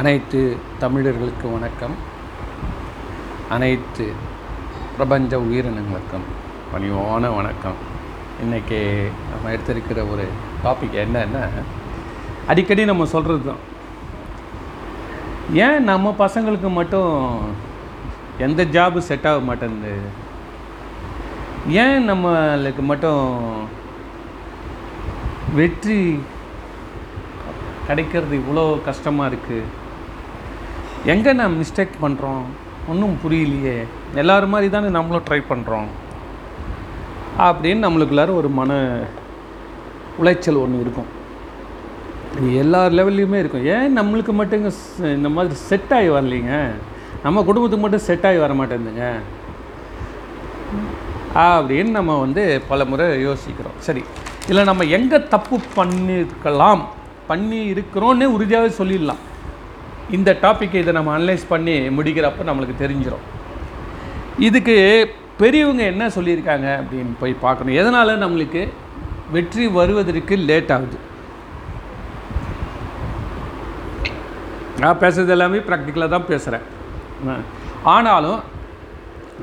அனைத்து 0.00 0.38
தமிழர்களுக்கு 0.82 1.46
வணக்கம். 1.54 1.94
அனைத்து 3.54 4.04
பிரபஞ்ச 4.94 5.38
உயிரினங்களுக்கும் 5.46 6.24
பணிவான 6.70 7.30
வணக்கம். 7.38 7.76
இன்றைக்கி 8.42 8.78
நம்ம 9.30 9.50
எடுத்திருக்கிற 9.54 9.98
ஒரு 10.12 10.24
டாபிக் 10.62 10.96
என்னன்னா 11.02 11.42
அடிக்கடி 12.52 12.86
நம்ம 12.90 13.06
சொல்கிறது 13.14 13.44
தான் 13.50 13.62
ஏன் 15.66 15.86
நம்ம 15.90 16.14
பசங்களுக்கு 16.22 16.70
மட்டும் 16.78 17.12
எந்த 18.46 18.66
ஜாபு 18.76 19.02
செட் 19.10 19.28
ஆக 19.32 19.42
மாட்டேங்குது? 19.50 19.94
ஏன் 21.84 22.08
நம்மளுக்கு 22.12 22.84
மட்டும் 22.92 23.22
வெற்றி 25.60 26.00
கிடைக்கிறது 27.86 28.34
இவ்வளோ 28.42 28.66
கஷ்டமாக 28.90 29.30
இருக்குது 29.30 29.80
எங்கே 31.10 31.30
நான் 31.38 31.54
மிஸ்டேக் 31.60 31.94
பண்ணுறோம் 32.02 32.42
ஒன்றும் 32.90 33.16
புரியலையே. 33.22 33.74
எல்லோரும் 34.20 34.52
மாதிரி 34.54 34.68
தானே 34.74 34.88
நம்மளும் 34.96 35.24
ட்ரை 35.28 35.38
பண்ணுறோம் 35.48 35.88
அப்படின்னு 37.46 37.84
நம்மளுக்குள்ளார 37.84 38.30
ஒரு 38.40 38.48
மன 38.58 38.72
உளைச்சல் 40.22 40.60
ஒன்று 40.64 40.82
இருக்கும். 40.84 41.10
எல்லா 42.62 42.80
லெவல்லையுமே 42.98 43.38
இருக்கும். 43.42 43.64
ஏன் 43.74 43.96
நம்மளுக்கு 43.98 44.32
மட்டும் 44.40 44.68
இந்த 45.16 45.30
மாதிரி 45.36 45.56
செட் 45.70 45.94
ஆகி 45.96 46.10
வரலைங்க? 46.16 46.54
நம்ம 47.24 47.42
குடும்பத்துக்கு 47.48 47.84
மட்டும் 47.86 48.06
செட் 48.08 48.28
ஆகி 48.30 48.40
வர 48.44 48.52
மாட்டேங்குதுங்க. 48.60 49.08
அப்படின்னு 51.46 51.96
நம்ம 51.98 52.20
வந்து 52.24 52.44
பல 52.70 52.84
முறை 52.92 53.08
யோசிக்கிறோம். 53.26 53.76
சரி 53.88 54.04
இதில் 54.46 54.68
நம்ம 54.70 54.84
எங்கே 54.98 55.18
தப்பு 55.34 55.58
பண்ணியிருக்கலாம் 55.80 56.82
பண்ணி 57.28 57.60
இருக்கிறோன்னே 57.74 58.28
உறுதியாகவே 58.36 58.72
சொல்லிடலாம். 58.80 59.22
இந்த 60.16 60.30
டாப்பிக்கை 60.42 60.80
இதை 60.82 60.92
நம்ம 60.98 61.12
அனலைஸ் 61.18 61.44
பண்ணி 61.52 61.74
முடிக்கிறப்ப 61.98 62.46
நம்மளுக்கு 62.50 62.76
தெரிஞ்சிடும் 62.84 63.26
இதுக்கு 64.48 64.76
பெரியவங்க 65.40 65.82
என்ன 65.92 66.04
சொல்லியிருக்காங்க 66.16 66.68
அப்படின்னு 66.80 67.12
போய் 67.20 67.42
பார்க்கணும். 67.44 67.76
எதனால் 67.80 68.20
நம்மளுக்கு 68.24 68.62
வெற்றி 69.34 69.64
வருவதற்கு 69.78 70.34
லேட் 70.48 70.72
ஆகுது? 70.76 70.98
நான் 74.82 75.00
பேசுறது 75.02 75.34
எல்லாமே 75.36 75.58
ப்ராக்டிக்கலாக 75.68 76.12
தான் 76.14 76.30
பேசுகிறேன் 76.30 76.66
ஆனாலும் 77.94 78.40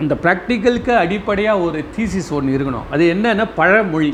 இந்த 0.04 0.16
ப்ராக்டிக்கலுக்கு 0.24 0.94
அடிப்படையாக 1.04 1.64
ஒரு 1.68 1.80
தீசிஸ் 1.96 2.34
ஒன்று 2.38 2.56
இருக்கணும். 2.58 2.88
அது 2.94 3.04
என்னென்னா 3.14 3.46
பழமொழி. 3.60 4.12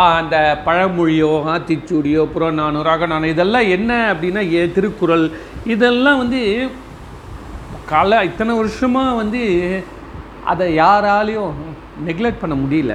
அந்த 0.00 0.36
பழமொழியோ 0.66 1.30
ஆத்திச்சூடியோ 1.52 2.22
புறநானூறு 2.34 2.90
அகநானூறு 2.92 3.32
இதெல்லாம் 3.34 3.66
என்ன 3.76 3.90
அப்படின்னா 4.12 4.42
ஏ 4.58 4.62
திருக்குறள் 4.76 5.24
இதெல்லாம் 5.74 6.20
வந்து 6.22 6.40
கால 7.90 8.20
இத்தனை 8.28 8.52
வருஷமாக 8.60 9.18
வந்து 9.20 9.42
அதை 10.50 10.66
யாராலையும் 10.82 11.58
நெக்லெக்ட் 12.06 12.42
பண்ண 12.42 12.54
முடியல. 12.62 12.94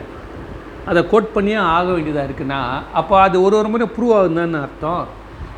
அதை 0.90 1.02
கோட் 1.12 1.34
பண்ணியே 1.36 1.60
ஆக 1.76 1.86
வேண்டியதாக 1.96 2.28
இருக்குன்னா 2.28 2.62
அப்போ 3.00 3.16
அது 3.26 3.38
ஒரு 3.46 3.56
ஒரு 3.60 3.70
முறை 3.74 3.88
ப்ரூவ் 3.98 4.16
ஆகுதுன்னு 4.18 4.64
அர்த்தம். 4.66 5.06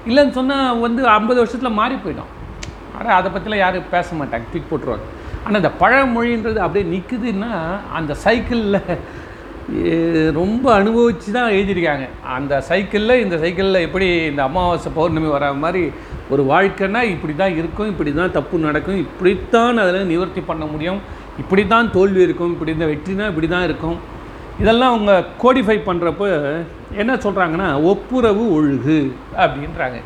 இல்லைன்னு 0.09 0.37
சொன்னால் 0.39 0.83
வந்து 0.85 1.01
ஐம்பது 1.15 1.41
வருஷத்தில் 1.41 1.77
மாறி 1.79 1.95
போயிடும். 2.03 2.33
ஆனால் 2.97 3.15
அதை 3.19 3.27
பற்றிலாம் 3.33 3.63
யாரும் 3.63 3.91
பேச 3.95 4.15
மாட்டாங்க 4.19 4.47
தூக்கி 4.51 4.67
போட்டுருவாங்க. 4.69 5.07
ஆனால் 5.43 5.61
இந்த 5.61 5.71
பழமொழின்றது 5.81 6.59
அப்படியே 6.65 6.85
நிற்குதுன்னா 6.93 7.51
அந்த 7.99 8.13
சைக்கிளில் 8.25 8.81
ரொம்ப 10.39 10.65
அனுபவித்து 10.79 11.29
தான் 11.37 11.53
எழுதியிருக்காங்க. 11.55 12.05
அந்த 12.35 12.53
சைக்கிளில் 12.69 13.21
இந்த 13.23 13.35
சைக்கிளில் 13.43 13.85
எப்படி 13.87 14.07
இந்த 14.31 14.41
அமாவாசை 14.49 14.89
பௌர்ணமி 14.97 15.29
வர 15.35 15.51
மாதிரி 15.63 15.83
ஒரு 16.33 16.43
வாழ்க்கைன்னா 16.51 17.01
இப்படி 17.13 17.33
தான் 17.41 17.57
இருக்கும் 17.59 17.91
இப்படி 17.93 18.11
தான் 18.19 18.35
தப்பு 18.37 18.55
நடக்கும் 18.67 19.01
இப்படித்தான் 19.05 19.81
அதில் 19.83 20.09
நிவர்த்தி 20.13 20.41
பண்ண 20.49 20.65
முடியும் 20.73 20.99
இப்படி 21.43 21.63
தான் 21.73 21.91
தோல்வி 21.97 22.21
இருக்கும் 22.27 22.53
இப்படி 22.55 22.73
இந்த 22.77 22.87
வெற்றினா 22.91 23.27
இப்படி 23.31 23.49
தான் 23.55 23.67
இருக்கும். 23.69 23.97
இதெல்லாம் 24.63 24.93
அவங்க 24.93 25.13
கோடிஃபை 25.43 25.77
பண்ணுறப்போ 25.89 26.25
என்ன 27.01 27.13
சொல்கிறாங்கன்னா 27.25 27.67
ஒப்புரவு 27.91 28.43
ஒழுகு 28.57 28.99
அப்படின்றாங்க. 29.43 29.99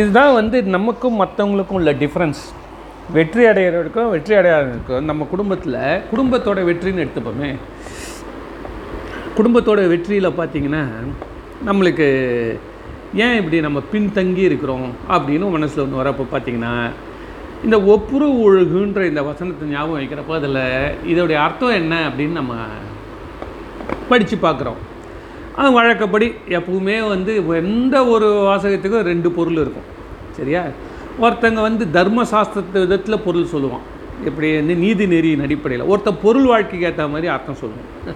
இதுதான் 0.00 0.36
வந்து 0.40 0.58
நமக்கும் 0.76 1.20
மற்றவங்களுக்கும் 1.22 1.78
உள்ள 1.80 1.92
டிஃப்ரென்ஸ் 2.02 2.42
வெற்றி 3.16 3.42
அடைகிறவருக்கும் 3.50 4.12
வெற்றி 4.14 4.34
அடையாதவருக்கும் 4.38 5.08
நம்ம 5.10 5.26
குடும்பத்தில் 5.32 5.80
குடும்பத்தோட 6.12 6.60
வெற்றின்னு 6.68 7.02
எடுத்துப்போமே. 7.04 7.50
குடும்பத்தோட 9.38 9.80
வெற்றியில் 9.88 10.36
பார்த்திங்கன்னா 10.38 10.82
நம்மளுக்கு 11.66 12.06
ஏன் 13.14 13.36
இப்படி 13.36 13.60
நம்ம 13.60 13.82
பின்தங்கி 13.92 14.42
இருக்கிறோம் 14.48 14.86
அப்படின்னு 15.08 15.50
மனசில் 15.50 15.82
ஒன்று 15.84 16.00
வரப்போ 16.02 16.24
பார்த்திங்கன்னா 16.32 16.72
இந்த 17.64 17.76
ஒப்புரவு 17.82 18.34
ஒழுகுன்ற 18.46 19.06
இந்த 19.06 19.22
வசனத்தை 19.22 19.68
ஞாபகம் 19.68 19.98
வைக்கிறப்போ 20.00 20.34
அதில் 20.38 20.60
இதோடைய 21.12 21.38
அர்த்தம் 21.46 21.76
என்ன 21.80 21.94
அப்படின்னு 22.08 22.38
நம்ம 22.40 22.54
படித்து 24.08 24.36
பார்க்குறோம் 24.36 24.80
அது 25.56 25.72
வழக்கப்படி 25.72 26.26
எப்பவுமே 26.48 26.96
வந்து 27.08 27.34
எந்த 27.56 28.06
ஒரு 28.06 28.26
வாசகத்துக்கும் 28.48 29.06
ரெண்டு 29.10 29.30
பொருள் 29.30 29.60
இருக்கும். 29.64 29.86
சரியா? 30.30 30.62
ஒருத்தங்க 31.20 31.60
வந்து 31.68 31.84
தர்மசாஸ்திரத்து 31.92 32.80
விதத்தில் 32.84 33.24
பொருள் 33.24 33.52
சொல்லுவான். 33.52 33.84
எப்படி? 34.24 34.54
வந்து 34.54 34.74
நீதி 34.76 35.06
நெறியின் 35.06 35.42
அடிப்படையில். 35.42 35.88
ஒருத்தன் 35.88 36.22
பொருள் 36.22 36.44
வாழ்க்கைக்கு 36.44 36.86
ஏற்ற 36.86 37.08
மாதிரி 37.08 37.26
அர்த்தம் 37.26 37.60
சொல்லுவான். 37.62 38.14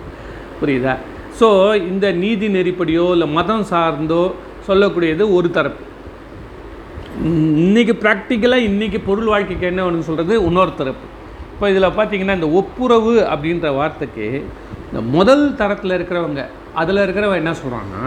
புரியுதா? 0.60 0.94
ஸோ 1.38 1.48
இந்த 1.90 2.06
நீதி 2.22 2.46
நெறிப்படியோ 2.56 3.04
இல்லை 3.16 3.28
மதம் 3.38 3.64
சார்ந்தோ 3.72 4.22
சொல்லக்கூடியது 4.68 5.24
ஒரு 5.36 5.50
தரப்பு. 5.58 5.84
இன்றைக்கி 7.28 7.60
இன்னைக்கு 7.64 7.94
ப்ராக்டிக்கலாக 8.02 8.66
இன்றைக்கி 8.70 8.98
பொருள் 9.06 9.30
வாழ்க்கைக்கு 9.32 9.66
என்ன 9.70 9.84
ஒன்று 9.88 10.08
சொல்கிறது 10.08 10.34
இன்னொரு 10.48 10.72
தரப்பு. 10.80 11.06
இப்போ 11.54 11.68
இதில் 11.72 11.96
பார்த்தீங்கன்னா 11.96 12.36
இந்த 12.38 12.48
ஒப்புரவு 12.60 13.14
அப்படின்ற 13.32 13.70
வார்த்தைக்கு 13.78 14.26
இந்த 14.90 15.00
முதல் 15.16 15.44
தரத்தில் 15.60 15.96
இருக்கிறவங்க 15.98 16.42
அதில் 16.80 17.02
இருக்கிறவங்க 17.04 17.42
என்ன 17.42 17.54
சொல்கிறாங்கன்னா 17.62 18.04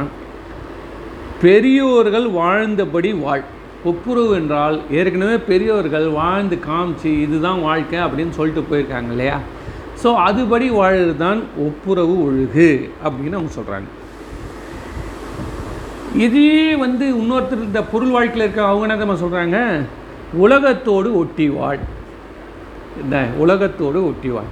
பெரியோர்கள் 1.44 2.28
வாழ்ந்தபடி 2.40 3.12
வாழ். 3.25 3.44
ஒப்புரவு 3.91 4.31
என்றால் 4.40 4.78
ஏற்கனவே 5.00 5.38
பெரியோர்கள் 5.50 6.08
வாழ்ந்து 6.20 6.58
காமிச்சு 6.68 7.09
இதுதான் 7.25 7.59
வாழ்க்கை 7.68 7.97
அப்படின்னு 8.06 8.35
சொல்லிட்டு 8.38 8.64
போயிருக்காங்க 8.70 9.12
இல்லையா? 9.16 9.38
ஸோ 10.03 10.12
அதுபடி 10.28 10.68
வாழறது 10.78 11.14
தான் 11.25 11.41
ஒப்புரவு 11.66 12.16
ஒழுகு 12.28 12.69
அப்படின்னு 13.06 13.38
அவங்க 13.40 13.53
சொல்கிறாங்க 13.58 13.90
இதே 16.25 16.50
வந்து 16.86 17.06
இன்னொருத்தர் 17.19 17.68
இந்த 17.68 17.81
பொருள் 17.91 18.16
வாழ்க்கையில் 18.16 18.46
இருக்க 18.46 18.62
அவங்க 18.69 18.86
என்ன 18.88 18.97
நம்ம 19.03 19.22
சொல்கிறாங்க 19.22 19.58
உலகத்தோடு 20.44 21.09
ஒட்டி 21.22 21.46
வாழ். 21.56 21.81
இந்த 23.02 23.18
உலகத்தோடு 23.44 24.00
ஒட்டி 24.09 24.30
வாழ். 24.36 24.52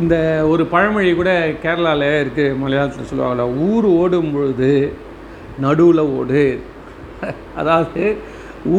இந்த 0.00 0.14
ஒரு 0.52 0.62
பழமொழி 0.72 1.10
கூட 1.18 1.32
கேரளாவில் 1.64 2.06
இருக்குது 2.20 2.56
மலையாளத்தில் 2.62 3.08
சொல்லுவாங்கள்ல 3.10 3.46
ஊர் 3.68 3.86
ஓடும் 4.00 4.32
பொழுது 4.34 4.70
நடுவில் 5.64 6.02
ஓடு. 6.18 6.44
அதாவது 7.60 8.04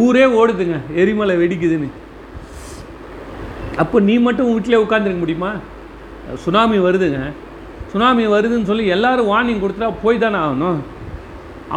ஊரே 0.02 0.26
ஓடுதுங்க 0.40 0.80
எரிமலை 1.02 1.36
வெடிக்குதுன்னு. 1.44 1.90
அப்போ 3.84 4.00
நீ 4.08 4.16
மட்டும் 4.28 4.52
வீட்டிலே 4.52 4.84
உட்காந்துருக்க 4.86 5.22
முடியுமா? 5.24 5.52
சுனாமி 6.44 6.78
வருதுங்க. 6.88 7.22
சுனாமி 7.92 8.24
வருதுன்னு 8.34 8.70
சொல்லி 8.70 8.86
எல்லாரும் 8.96 9.32
வார்னிங் 9.32 9.64
கொடுத்துட்டா 9.64 9.90
போய் 10.04 10.24
தானே 10.26 10.38
ஆகணும். 10.46 10.80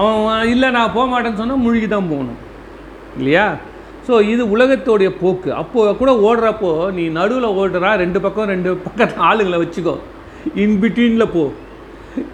அவன் 0.01 0.51
இல்லை 0.53 0.69
நான் 0.77 0.95
போக 0.97 1.07
மாட்டேன்னு 1.13 1.41
சொன்னால் 1.41 1.65
முழுகி 1.65 1.89
தான் 1.95 2.11
போகணும். 2.13 2.39
இல்லையா? 3.19 3.47
ஸோ 4.07 4.15
இது 4.33 4.43
உலகத்தோடைய 4.55 5.11
போக்கு. 5.21 5.49
அப்போது 5.61 5.97
கூட 6.01 6.11
ஓடுறப்போ 6.27 6.73
நீ 6.97 7.05
நடுவில் 7.19 7.55
ஓடுறா 7.61 7.91
ரெண்டு 8.03 8.19
பக்கம் 8.25 8.51
ரெண்டு 8.55 8.73
பக்கம் 8.85 9.23
ஆளுங்களை 9.29 9.59
வச்சுக்கோ. 9.63 9.95
இன்பிட்வீனில் 10.65 11.33
போ. 11.37 11.45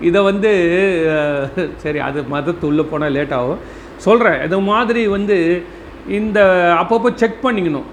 இதை 0.08 0.20
வந்து 0.30 0.50
சரி 1.84 2.00
அது 2.08 2.18
மதத்து 2.34 2.64
உள்ளே 2.70 2.84
போனால் 2.90 3.14
லேட் 3.16 3.32
ஆகும். 3.38 3.62
சொல்கிறேன் 4.06 4.38
இது 4.46 4.58
மாதிரி 4.72 5.02
வந்து 5.16 5.36
இந்த 6.18 6.38
அப்பப்போ 6.82 7.10
செக் 7.22 7.42
பண்ணிக்கணும். 7.46 7.88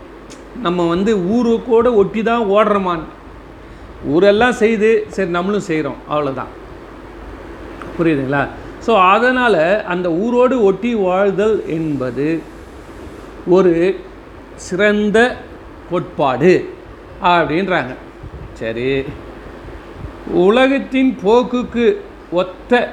நம்ம 0.65 0.85
வந்து 0.93 1.11
ஊருக்கூட 1.35 1.87
ஒட்டி 2.01 2.21
தான் 2.29 2.45
ஓடுறோமான்னு. 2.55 3.07
ஊரெல்லாம் 4.05 4.51
செய்து 4.51 5.05
சரி 5.07 5.29
நம்மளும் 5.29 5.67
செய்கிறோம் 5.69 5.99
அவ்வளோதான் 6.09 6.51
புரியுதுங்களா? 7.97 8.47
ஸோ 8.87 8.91
அதனால் 9.13 9.83
அந்த 9.83 10.09
ஊரோடு 10.09 10.61
ஒட்டி 10.61 10.95
வாழ்தல் 10.95 11.67
என்பது 11.67 12.41
ஒரு 13.47 13.95
சிறந்த 14.55 15.35
கோட்பாடு 15.89 16.69
அப்படின்றாங்க. 17.21 17.93
சரி. 18.53 19.03
உலகத்தின் 20.33 21.17
போக்குக்கு 21.25 21.95
ஒத்த 22.31 22.89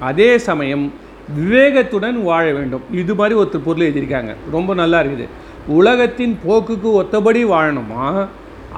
அதே 0.00 0.38
சமயம் 0.38 0.92
விவேகத்துடன் 1.38 2.22
வாழ 2.22 2.52
வேண்டும். 2.52 2.82
இது 2.90 3.14
மாதிரி 3.14 3.38
ஒருத்தர் 3.40 3.66
பொருள் 3.68 3.86
எழுதியிருக்காங்க. 3.86 4.34
ரொம்ப 4.50 4.74
நல்லா 4.74 5.00
இருக்குது. 5.00 5.26
உலகத்தின் 5.66 6.38
போக்குக்கு 6.48 6.90
ஒத்தபடி 7.02 7.42
வாழணுமா? 7.54 8.26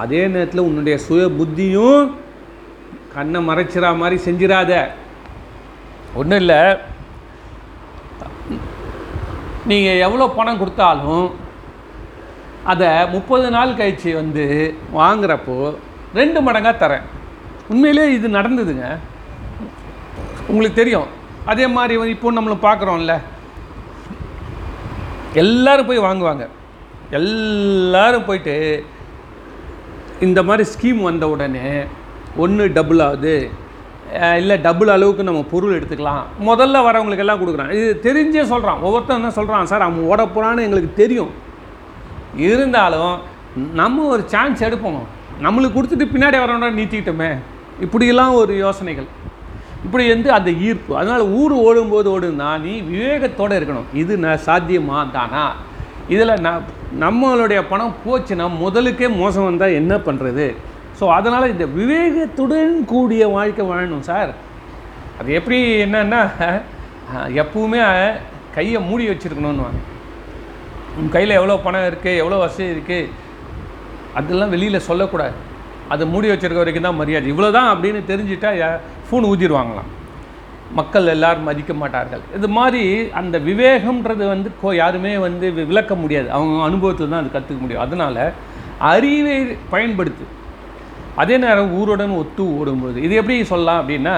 அதே 0.03 0.21
நேரத்தில் 0.35 0.67
உன்னுடைய 0.69 0.97
சுய 1.07 1.25
புத்தியும் 1.39 2.03
கண்ணை 3.15 3.41
மறைச்சிரா 3.49 3.91
மாதிரி 4.01 4.17
செஞ்சிடாத 4.27 4.73
ஒன்றும் 6.21 6.41
இல்லை. 6.43 6.61
நீங்கள் 9.71 10.03
எவ்வளோ 10.07 10.27
பணம் 10.39 10.61
கொடுத்தாலும் 10.61 11.27
அதை 12.73 12.91
முப்பது 13.15 13.47
நாள் 13.57 13.79
கழிச்சு 13.79 14.11
வந்து 14.21 14.45
வாங்குறப்போ 14.99 15.57
ரெண்டு 16.19 16.39
மடங்காக 16.47 16.75
தரேன். 16.83 17.07
உண்மையிலே 17.73 18.05
இது 18.17 18.29
நடந்ததுங்க. 18.37 18.87
உங்களுக்கு 20.51 20.77
தெரியும். 20.81 21.09
அதே 21.53 21.67
மாதிரி 21.77 21.95
இப்போ 22.15 22.33
நம்மளும் 22.37 22.67
பார்க்குறோம்ல 22.69 23.17
எல்லோரும் 25.43 25.89
போய் 25.89 26.07
வாங்குவாங்க. 26.07 26.45
எல்லோரும் 27.19 28.27
போயிட்டு 28.29 28.55
இந்த 30.27 30.41
மாதிரி 30.49 30.65
ஸ்கீம் 30.75 31.01
வந்த 31.09 31.25
உடனே 31.35 31.67
ஒன்று 32.45 32.65
டபுள் 32.77 33.01
ஆகுது. 33.07 33.35
இல்லை 34.41 34.57
டபுள் 34.67 34.91
அளவுக்கு 34.95 35.27
நம்ம 35.29 35.41
பொருள் 35.51 35.75
எடுத்துக்கலாம். 35.79 36.23
முதல்ல 36.49 36.83
வரவங்களுக்கு 36.87 37.25
எல்லாம் 37.25 37.41
கொடுக்குறான். 37.41 37.73
இது 37.79 37.89
தெரிஞ்சே 38.07 38.43
சொல்கிறான் 38.53 38.83
ஒவ்வொருத்தன் 38.87 39.19
என்ன 39.21 39.31
சொல்கிறான் 39.39 39.71
சார் 39.73 39.85
அவன் 39.87 40.09
ஓட 40.13 40.23
போகிறான்னு 40.35 40.65
எங்களுக்கு 40.67 40.91
தெரியும். 41.03 41.33
இருந்தாலும் 42.49 43.15
நம்ம 43.81 44.07
ஒரு 44.15 44.23
சான்ஸ் 44.33 44.65
எடுப்போம். 44.69 45.05
நம்மளுக்கு 45.45 45.77
கொடுத்துட்டு 45.79 46.07
பின்னாடி 46.15 46.39
வரவன 46.43 46.73
நீத்திக்கிட்டோமே 46.79 47.31
இப்படியெல்லாம் 47.87 48.35
ஒரு 48.41 48.53
யோசனைகள். 48.65 49.09
இப்படி 49.87 50.05
வந்து 50.13 50.29
அந்த 50.37 50.51
ஈர்ப்பு. 50.67 50.93
அதனால் 51.01 51.25
ஊர் 51.41 51.55
ஓடும்போது 51.67 52.09
ஓடுனா 52.15 52.49
நீ 52.65 52.73
விவேகத்தோடு 52.93 53.59
இருக்கணும். 53.59 53.89
இது 54.03 54.13
நான் 54.25 54.45
சாத்தியமா 54.47 54.99
தானா 55.17 55.45
இதில் 56.15 56.43
நான் 56.47 56.65
நம்மளுடைய 57.05 57.61
பணம் 57.71 57.99
போச்சுன்னா 58.05 58.47
முதலுக்கே 58.63 59.09
மோசம் 59.23 59.49
வந்தால் 59.49 59.79
என்ன 59.81 59.95
பண்ணுறது 60.07 60.47
ஸோ 60.99 61.07
அதனால் 61.17 61.53
இந்த 61.55 61.67
விவேகத்துடன் 61.79 62.73
கூடிய 62.93 63.23
வாழ்க்கை 63.35 63.65
வாழணும் 63.71 64.07
சார். 64.11 64.31
அது 65.19 65.29
எப்படி 65.39 65.59
என்னன்னா 65.85 66.23
எப்பவுமே 67.43 67.81
கையை 68.57 68.81
மூடி 68.89 69.05
வச்சுருக்கணும்னு 69.11 69.69
உன் 71.01 71.13
கையில் 71.15 71.39
எவ்வளோ 71.39 71.57
பணம் 71.67 71.87
இருக்குது 71.91 72.21
எவ்வளோ 72.23 72.39
வசதி 72.45 72.69
இருக்குது 72.75 73.13
அதெல்லாம் 74.19 74.55
வெளியில் 74.55 74.87
சொல்லக்கூடாது. 74.89 75.37
அதை 75.95 76.05
மூடி 76.13 76.29
வச்சுருக்க 76.31 76.61
வரைக்கும் 76.63 76.89
தான் 76.89 77.01
மரியாதை. 77.01 77.27
இவ்வளோ 77.33 77.51
தான் 77.59 77.71
அப்படின்னு 77.73 78.01
தெரிஞ்சுட்டா 78.11 78.51
ஃபோன் 79.09 79.29
ஊதிடுவாங்களாம். 79.31 79.91
மக்கள் 80.77 81.13
எல்லாரும் 81.13 81.47
மதிக்க 81.49 81.73
மாட்டார்கள். 81.83 82.23
இது 82.37 82.49
மாதிரி 82.57 82.83
அந்த 83.21 83.37
விவேகம்ன்றது 83.49 84.25
வந்து 84.33 84.49
கோ 84.61 84.75
யாருமே 84.75 85.13
வந்து 85.27 85.47
விளக்க 85.71 85.95
முடியாது. 86.03 86.29
அவங்க 86.37 86.63
அனுபவத்தில் 86.69 87.13
தான் 87.13 87.23
அது 87.23 87.35
கற்றுக்க 87.37 87.61
முடியும். 87.65 87.85
அதனால் 87.87 88.23
அறிவை 88.93 89.37
பயன்படுத்து. 89.75 90.25
அதே 91.23 91.37
நேரம் 91.45 91.73
ஊருடன் 91.79 92.19
ஒத்து 92.23 92.45
ஓடும்போது. 92.59 92.99
இது 93.07 93.15
எப்படி 93.21 93.37
சொல்லலாம் 93.53 93.81
அப்படின்னா 93.83 94.17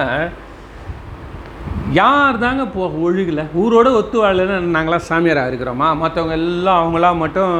யார் 1.99 2.43
தாங்க 2.43 2.65
போ 2.73 2.83
ஒழுகலை? 3.05 3.43
ஊரோட 3.61 3.87
ஒத்து 3.99 4.17
வாழலைன்னு 4.23 4.75
நாங்களாம் 4.75 5.07
சாமியாராக 5.07 5.49
இருக்கிறோமா? 5.51 5.87
மற்றவங்க 6.03 6.37
எல்லாம் 6.41 6.81
அவங்களாம் 6.81 7.21
மட்டும் 7.23 7.55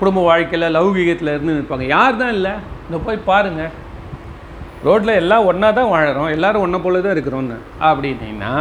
குடும்ப 0.00 0.20
வாழ்க்கையில் 0.30 0.74
லௌகீகத்தில் 0.76 1.34
இருந்து 1.34 1.56
நிற்பாங்க. 1.58 1.86
யார் 1.96 2.20
தான் 2.22 2.34
இல்லை? 2.38 2.52
இந்த 2.86 2.98
போய் 3.06 3.26
பாருங்கள் 3.30 3.72
ரோட்டில் 4.86 5.18
எல்லாம் 5.20 5.46
ஒன்றா 5.50 5.68
தான் 5.78 5.92
வாழறோம் 5.94 6.32
எல்லாரும் 6.36 6.64
ஒன்றை 6.64 6.78
போல 6.84 7.00
தான் 7.04 7.14
இருக்கிறோன்னு 7.16 7.56
அப்படின்னா 7.88 8.52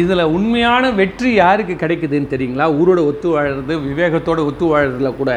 இதில் 0.00 0.30
உண்மையான 0.36 0.84
வெற்றி 0.98 1.30
யாருக்கு 1.34 1.74
கிடைக்குதுன்னு 1.80 2.32
தெரியுங்களா? 2.32 2.66
ஊரோட 2.78 3.00
ஒத்து 3.10 3.28
வாழறது 3.34 3.74
விவேகத்தோட 3.88 4.40
ஒத்து 4.50 4.66
வாழறதுல 4.70 5.10
கூட 5.18 5.32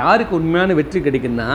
யாருக்கு 0.00 0.34
உண்மையான 0.40 0.74
வெற்றி 0.80 1.00
கிடைக்குதுன்னா 1.06 1.50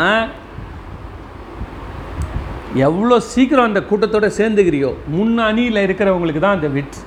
எவ்வளோ 2.88 3.16
சீக்கிரம் 3.32 3.70
அந்த 3.70 3.82
கூட்டத்தோட 3.90 4.28
சேர்ந்துக்கிறியோ 4.40 4.92
முன் 5.14 5.34
அணியில் 5.48 5.84
இருக்கிறவங்களுக்கு 5.86 6.42
தான் 6.44 6.58
அந்த 6.58 6.68
வெற்றி. 6.76 7.02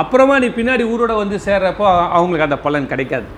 அப்புறமா 0.00 0.34
நீ 0.42 0.48
பின்னாடி 0.56 0.84
ஊரோட 0.92 1.12
வந்து 1.20 1.36
சேர்றப்போ 1.46 1.86
அவங்களுக்கு 2.16 2.48
அந்த 2.48 2.58
பலன் 2.66 2.90
கிடைக்காது. 2.92 3.28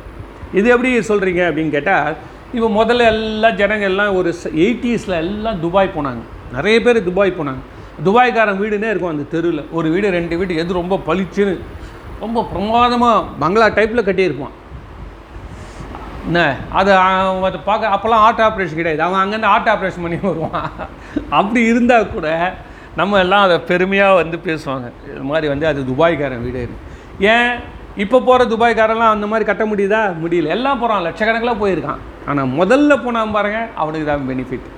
இது 0.58 0.66
எப்படி 0.74 0.90
சொல்கிறீங்க 1.10 1.42
அப்படின்னு 1.48 1.74
கேட்டால் 1.76 2.16
இப்போ 2.56 2.84
முதல்ல 2.84 3.04
எல்லாம் 3.12 3.54
ஜனங்கள் 3.54 3.90
எல்லாம் 3.90 4.14
ஒரு 4.14 4.34
எயிட்டிஸில் 4.64 5.20
எல்லாம் 5.24 5.60
துபாய் 5.60 5.94
போனாங்க. 5.96 6.22
நிறைய 6.52 6.80
பேர் 6.80 7.04
துபாய் 7.04 7.36
போனாங்க. 7.38 7.62
துபாய்க்காரன் 8.04 8.60
வீடுனே 8.62 8.88
இருக்கும் 8.90 9.12
அந்த 9.12 9.24
தெருவில். 9.34 9.62
ஒரு 9.70 9.88
வீடு 9.90 10.10
ரெண்டு 10.10 10.36
வீடு 10.36 10.56
எது 10.56 10.72
ரொம்ப 10.72 11.00
பளிச்சுன்னு. 11.06 11.54
ரொம்ப 12.20 12.44
பிரமாதமாக 12.52 13.24
பங்களா 13.38 13.66
டைப்பில் 13.66 14.08
கட்டியிருப்பான். 14.08 14.54
என்ன? 16.26 16.56
அது 16.70 16.94
அதை 16.94 17.60
பார்க்க 17.64 17.94
அப்போல்லாம் 17.96 18.24
ஆர்ட் 18.26 18.44
ஆப்ரேஷன் 18.48 18.80
கிடையாது. 18.80 19.02
அவன் 19.02 19.20
அங்கேருந்து 19.22 19.52
ஆர்ட் 19.54 19.68
ஆப்ரேஷன் 19.68 20.04
பண்ணி 20.06 20.18
வருவான். 20.22 20.70
அப்படி 21.28 21.62
இருந்தால் 21.64 22.12
கூட 22.12 22.54
நம்ம 22.96 23.18
எல்லாம் 23.18 23.42
அதை 23.42 23.58
பெருமையாக 23.58 24.14
வந்து 24.14 24.36
பேசுவாங்க. 24.48 24.88
இது 25.10 25.22
மாதிரி 25.32 25.48
வந்து 25.48 25.66
அது 25.66 25.84
துபாய்க்காரன் 25.90 26.42
வீடு 26.42 26.68
ஏன்? 27.18 27.52
இப்போ 28.02 28.18
போகிற 28.26 28.42
துபாய்க்காரெல்லாம் 28.52 29.14
அந்த 29.14 29.26
மாதிரி 29.30 29.44
கட்ட 29.48 29.64
முடியுதா? 29.70 30.00
முடியல. 30.22 30.52
எல்லாம் 30.56 30.80
போகிறான் 30.82 31.04
லட்சக்கணக்கில் 31.06 31.60
போயிருக்கான். 31.62 32.00
ஆனால் 32.30 32.50
முதல்ல 32.60 32.92
போனான் 33.04 33.34
பாருங்கள் 33.36 33.68
அவனுக்கு 33.82 34.06
தான் 34.10 34.26
பெனிஃபிட் 34.30 34.68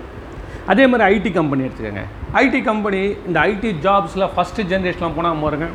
அதே 0.73 0.85
மாதிரி 0.91 1.05
ஐடி 1.15 1.31
கம்பெனி 1.39 1.65
எடுத்துக்கோங்க. 1.67 2.05
ஐடி 2.43 2.61
கம்பெனி 2.69 3.01
இந்த 3.29 3.39
ஐடி 3.51 3.71
ஜாப்ஸில் 3.87 4.31
ஃபஸ்ட்டு 4.35 4.67
ஜென்ரேஷன்லாம் 4.73 5.17
போனால் 5.19 5.43
பாருங்க. 5.47 5.69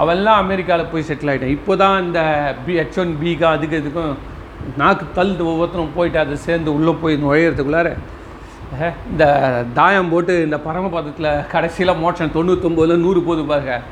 அவெல்லாம் 0.00 0.40
அமெரிக்காவில் 0.44 0.90
போய் 0.92 1.06
செட்டில் 1.08 1.30
ஆகிட்டேன் 1.30 1.54
இப்போ 1.56 1.72
தான் 1.82 1.96
இந்த 2.06 2.20
பி 2.66 2.74
ஹெச் 2.80 2.98
ஒன் 3.02 3.12
பிகா 3.22 3.48
அதுக்கு 3.56 3.80
இதுக்கும் 3.82 4.12
நாக்கு 4.80 5.04
தள்ளுது 5.18 5.44
ஒவ்வொருத்தரும் 5.52 5.94
போயிட்டு 5.96 6.18
அதை 6.22 6.36
சேர்ந்து 6.46 6.70
உள்ளே 6.78 6.92
போய் 7.02 7.22
நுழையிறதுக்குள்ளார 7.24 7.90
இந்த 9.12 9.24
தாயம் 9.78 10.10
போட்டு 10.12 10.34
இந்த 10.46 10.58
பரமபதத்தில் 10.66 11.30
கடைசியில் 11.54 12.00
மோட்சம் 12.02 12.34
தொண்ணூத்தொம்போதில் 12.36 13.02
நூறு 13.04 13.22
போது 13.28 13.44
பாருங்கள் 13.50 13.82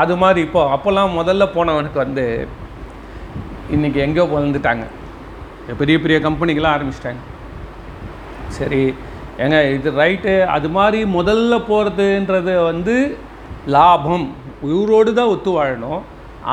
அது 0.00 0.14
மாதிரி 0.22 0.40
இப்போ 0.46 0.60
அப்போல்லாம் 0.74 1.16
முதல்ல 1.18 1.44
போனவனுக்கு 1.54 1.98
வந்து 2.04 2.24
இன்றைக்கி 3.74 3.98
எங்கேயோ 4.06 4.24
வந்துட்டாங்க 4.34 4.84
பெரிய 5.80 5.96
பெரிய 6.04 6.16
கம்பெனிக்கெல்லாம் 6.26 6.76
ஆரம்பிச்சிட்டாங்க. 6.76 7.22
சரி 8.56 8.82
ஏங்க 9.42 9.58
இது 9.76 9.90
ரைட்டு 10.00 10.32
அது 10.54 10.68
மாதிரி 10.76 10.98
முதல்ல 11.18 11.54
போகிறதுன்றது 11.68 12.54
வந்து 12.70 12.96
லாபம். 13.74 14.26
உயிரோடு 14.68 15.10
தான் 15.18 15.30
ஒத்து 15.34 15.50
வாழணும். 15.58 16.02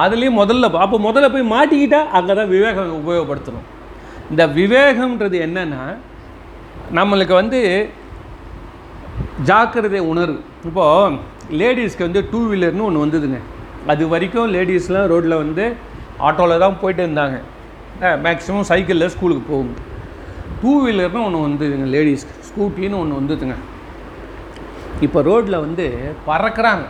அதுலேயும் 0.03 0.39
முதல்ல 0.41 0.69
அப்போ 0.85 0.99
முதல்ல 1.07 1.29
போய் 1.33 1.51
மாட்டிக்கிட்டால் 1.55 2.11
அங்கே 2.17 2.33
தான் 2.39 2.53
விவேகம் 2.55 2.93
உபயோகப்படுத்தணும். 3.01 3.67
இந்த 4.31 4.43
விவேகம்ன்றது 4.59 5.37
என்னென்னா 5.47 5.83
நம்மளுக்கு 6.97 7.35
வந்து 7.41 7.59
ஜாக்கிரதை 9.49 10.01
உணர்வு. 10.11 10.39
இப்போது 10.67 11.17
லேடிஸ்க்கு 11.59 12.07
வந்து 12.07 12.21
டூ 12.31 12.39
வீலர்னு 12.49 12.85
ஒன்று 12.87 13.03
வந்ததுங்க. 13.05 13.39
அது 13.91 14.03
வரைக்கும் 14.13 14.51
லேடிஸ்லாம் 14.55 15.07
ரோட்டில் 15.11 15.41
வந்து 15.43 15.65
ஆட்டோவில் 16.27 16.63
தான் 16.65 16.79
போயிட்டு 16.81 17.01
இருந்தாங்க. 17.05 17.37
மேக்ஸிமம் 18.25 18.67
சைக்கிளில் 18.71 19.11
ஸ்கூலுக்கு 19.15 19.43
போகும் 19.51 19.73
டூ 20.61 20.71
வீலர்னு 20.83 21.25
ஒன்று 21.27 21.45
வந்ததுங்க 21.47 21.87
லேடிஸ்க்கு. 21.95 22.35
ஸ்கூட்டின்னு 22.49 22.99
ஒன்று 23.01 23.19
வந்ததுங்க. 23.19 23.57
இப்போ 25.05 25.19
ரோட்டில் 25.29 25.63
வந்து 25.65 25.85
பறக்கிறாங்க. 26.29 26.85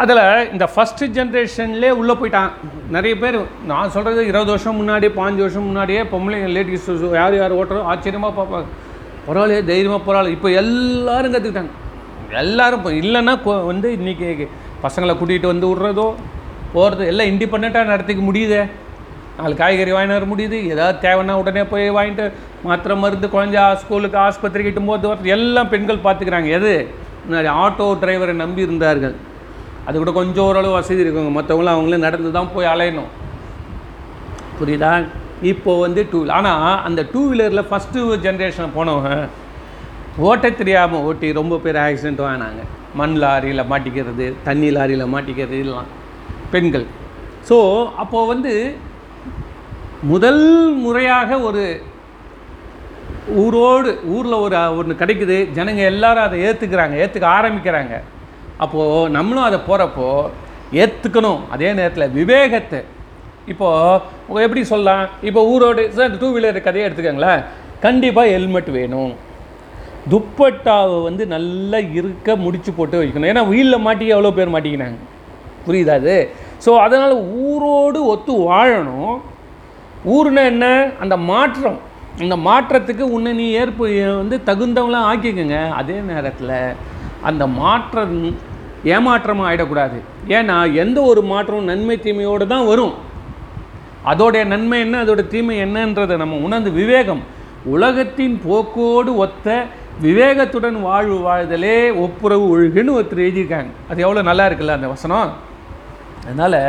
அதில் 0.00 0.24
இந்த 0.54 0.64
ஃபஸ்ட்டு 0.72 1.06
ஜென்ரேஷன்லேயே 1.16 1.92
உள்ளே 2.00 2.14
போயிட்டான். 2.20 2.50
நிறைய 2.96 3.14
பேர் 3.22 3.38
நான் 3.70 3.92
சொல்கிறது 3.94 4.22
இருபது 4.30 4.50
வருஷம் 4.54 4.78
முன்னாடியே 4.80 5.10
பாஞ்சு 5.18 5.42
வருஷம் 5.44 5.66
முன்னாடியே 5.68 6.00
பொம்பளைங்க 6.12 6.48
லேடிஸ் 6.56 6.88
யார் 7.20 7.36
யார் 7.40 7.58
ஓட்டுறோம் 7.60 7.88
ஆச்சரியமாக 7.92 8.34
பார்ப்பாங்க. 8.38 8.66
பரவாயில்லையே 9.28 9.62
தைரியமாக 9.70 10.02
பரவாயில்ல. 10.08 10.34
இப்போ 10.36 10.50
எல்லோரும் 10.62 11.34
கற்றுக்கிட்டாங்க 11.34 11.72
எல்லோரும் 12.30 12.78
இப்போ 12.78 12.90
இல்லைன்னா 12.90 13.64
வந்து 13.66 13.90
இன்றைக்கி 13.96 14.48
பசங்களை 14.82 15.12
கூட்டிகிட்டு 15.16 15.46
வந்து 15.46 15.74
விட்றதோ 15.74 16.14
போகிறது 16.72 17.06
எல்லாம் 17.06 17.26
இண்டிபெண்ட்டாக 17.26 17.90
நடத்திக்க 17.92 18.22
முடியுதே. 18.28 18.68
நாலு 19.38 19.54
காய்கறி 19.56 19.92
வாங்கிட்டு 19.92 20.18
வர 20.18 20.26
முடியுது. 20.32 20.58
ஏதாவது 20.72 20.98
தேவைன்னா 21.08 21.32
உடனே 21.32 21.64
போய் 21.64 21.90
வாங்கிட்டு 21.90 22.32
மாத்திரை 22.64 22.98
மருந்து 22.98 23.28
குழந்தை 23.28 23.74
ஸ்கூலுக்கு 23.74 24.18
ஆஸ்பத்திரிக்கு 24.18 24.72
இட்டும் 24.72 24.84
போது 24.84 25.08
எல்லாம் 25.24 25.68
பெண்கள் 25.68 26.04
பார்த்துக்கிறாங்க. 26.04 26.46
எது? 26.46 26.88
முன்னாடி 27.28 27.48
ஆட்டோ 27.64 27.86
டிரைவரை 28.02 28.32
நம்பி 28.32 28.62
இருந்தார்கள். 28.62 29.14
அது 29.86 29.98
கூட 29.98 30.12
கொஞ்சம் 30.12 30.44
ஓரளவு 30.44 30.72
வசதி 30.72 31.04
இருக்குங்க. 31.04 31.32
மற்றவங்களும் 31.38 31.74
அவங்களும் 31.74 32.00
நடந்து 32.00 32.30
தான் 32.30 32.52
போய் 32.54 32.66
அலையணும். 32.66 33.10
புரியுதா? 34.60 35.04
இப்போது 35.42 35.80
வந்து 35.80 36.06
டூ 36.12 36.28
ஆனால் 36.28 36.82
அந்த 36.82 37.06
டூ 37.12 37.32
வீலரில் 37.32 37.68
ஃபஸ்ட்டு 37.70 38.20
ஜென்ரேஷன் 38.26 38.74
போனவங்க 38.74 39.28
ஓட்ட 40.24 40.46
தெரியாமல் 40.50 41.04
ஓட்டி 41.08 41.28
ரொம்ப 41.38 41.54
பேர் 41.64 41.78
ஆக்சிடென்ட் 41.84 42.22
வாங்கினாங்க 42.26 42.62
மண் 43.00 43.16
லாரியில் 43.22 43.68
மாட்டிக்கிறது 43.72 44.26
தண்ணி 44.46 44.68
லாரியில் 44.76 45.12
மாட்டிக்கிறது 45.14 45.56
இதெல்லாம். 45.58 45.90
பெண்கள். 46.52 46.86
ஸோ 47.48 47.56
அப்போது 48.02 48.30
வந்து 48.32 48.52
முதல் 50.12 50.44
முறையாக 50.84 51.38
ஒரு 51.48 51.64
ஊரோடு 53.42 53.90
ஊரில் 54.14 54.42
ஒரு 54.44 54.56
ஒன்று 54.78 55.00
கிடைக்குது. 55.02 55.36
ஜனங்க 55.58 55.82
எல்லாரும் 55.92 56.26
அதை 56.26 56.38
ஏற்றுக்கிறாங்க 56.48 56.96
ஏற்றுக்க 57.02 57.28
ஆரம்பிக்கிறாங்க. 57.38 57.94
அப்போது 58.64 59.12
நம்மளும் 59.16 59.48
அதை 59.48 59.60
போகிறப்போ 59.68 60.08
ஏற்றுக்கணும் 60.82 61.40
அதே 61.54 61.68
நேரத்தில் 61.78 62.14
விவேகத்தை. 62.18 62.80
இப்போது 63.52 64.42
எப்படி 64.46 64.64
சொல்லலாம்? 64.72 65.06
இப்போ 65.28 65.40
ஊரோடு 65.52 65.82
சார் 65.98 66.18
டூ 66.22 66.28
வீலர் 66.36 66.66
கதையை 66.66 66.84
எடுத்துக்கோங்களேன். 66.88 67.42
கண்டிப்பாக 67.84 68.32
ஹெல்மெட் 68.34 68.70
வேணும். 68.80 69.14
துப்பட்டாவை 70.10 71.02
வந்து 71.02 71.26
நல்லா 71.34 71.78
இருக்க 71.98 72.36
முடிச்சு 72.44 72.70
போட்டு 72.72 72.96
வைக்கணும். 73.00 73.30
ஏன்னா 73.32 73.42
வீலில் 73.52 73.84
மாட்டி 73.86 74.06
எவ்வளோ 74.16 74.32
பேர் 74.36 74.52
மாட்டிக்கினாங்க. 74.54 74.98
புரியுதா 75.66 75.94
அது? 76.00 76.16
ஸோ 76.64 76.72
அதனால் 76.84 77.14
ஊரோடு 77.46 78.00
ஒத்து 78.12 78.32
வாழணும். 78.50 79.16
ஊர்னா 80.14 80.42
என்ன? 80.52 80.66
அந்த 81.04 81.16
மாற்றம். 81.30 81.78
அந்த 82.24 82.36
மாற்றத்துக்கு 82.48 83.04
உன்னை 83.16 83.32
நீ 83.32 83.46
ஏற்பு 83.62 83.86
வந்து 84.20 84.36
தகுந்தவங்களாம் 84.48 85.08
ஆக்கிக்கங்க. 85.12 85.56
அதே 85.80 85.96
நேரத்தில் 86.10 86.58
அந்த 87.28 87.46
மாற்றம் 87.62 88.14
ஏமாற்றமாக 88.94 89.48
ஆகிடக்கூடாது 89.48 89.98
ஏன்னா 90.36 90.56
எந்த 90.82 90.98
ஒரு 91.10 91.22
மாற்றமும் 91.32 91.70
நன்மை 91.70 91.96
தீமையோடு 92.04 92.46
தான் 92.52 92.68
வரும். 92.70 92.94
அதோடைய 94.12 94.42
நன்மை 94.52 94.78
என்ன? 94.80 94.96
அதோடய 95.04 95.32
தீமை 95.34 95.56
என்னன்றதை 95.64 96.16
நம்ம 96.22 96.38
உணர்ந்து 96.46 96.70
விவேகம். 96.80 97.22
உலகத்தின் 97.74 98.36
போக்கோடு 98.46 99.10
ஒத்த 99.24 99.46
விவேகத்துடன் 100.04 100.78
வாழ்வு 100.86 101.16
வாழ்தலே 101.26 101.76
ஒப்புரவு 102.04 102.44
ஒழுகுன்னு 102.54 102.96
ஒருத்தர் 102.96 103.24
எழுதியிருக்காங்க. 103.26 103.70
அது 103.90 104.04
எவ்வளோ 104.06 104.22
நல்லா 104.28 104.44
இருக்குல்ல 104.48 104.76
அந்த 104.78 104.88
வசனம்? 104.94 105.30
அதனால் 106.24 106.60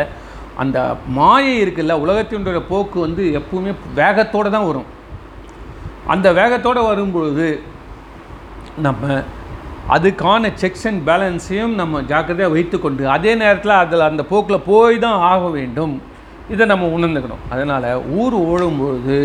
அந்த 0.63 0.77
மாயை 1.17 1.55
இருக்குல்ல 1.63 1.95
உலகத்தினுடைய 2.03 2.61
போக்கு 2.69 2.97
வந்து 3.05 3.23
எப்பவுமே 3.39 3.73
வேகத்தோடு 3.99 4.49
தான் 4.55 4.67
வரும். 4.69 4.87
அந்த 6.13 6.27
வேகத்தோடு 6.39 6.83
வரும்பொழுது 6.91 7.47
நம்ம 8.85 9.23
அதுக்கான 9.95 10.49
செக்ஸ் 10.61 10.85
அண்ட் 10.89 11.03
பேலன்ஸையும் 11.09 11.75
நம்ம 11.81 12.01
ஜாக்கிரதையாக 12.11 12.55
வைத்துக்கொண்டு 12.55 13.03
அதே 13.15 13.33
நேரத்தில் 13.41 13.81
அதில் 13.81 14.09
அந்த 14.09 14.23
போக்கில் 14.31 14.65
போய் 14.69 15.03
தான் 15.05 15.19
ஆக 15.31 15.43
வேண்டும். 15.57 15.93
இதை 16.53 16.63
நம்ம 16.71 16.87
உணர்ந்துக்கணும். 16.97 17.45
அதனால் 17.53 17.87
ஊர் 18.21 18.35
ஓடும்பொழுது 18.51 19.19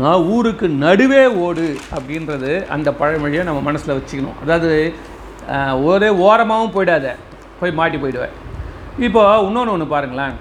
நான் 0.00 0.24
ஊருக்கு 0.34 0.66
நடுவே 0.82 1.22
ஓடு 1.44 1.64
அப்படின்றது 1.96 2.50
அந்த 2.74 2.88
பழமொழியை 3.00 3.42
நம்ம 3.48 3.60
மனசில் 3.68 3.96
வச்சுக்கணும். 3.96 4.36
அதாவது 4.42 4.70
ஒரே 5.90 6.10
ஓரமாகவும் 6.26 6.74
போயிடாத 6.74 7.06
போய் 7.60 7.78
மாட்டி 7.78 7.98
போயிடுவேன் 8.02 8.36
இப்போ 9.06 9.22
இன்னொன்று 9.46 9.74
ஒன்று 9.74 9.86
பாருங்களேன். 9.94 10.34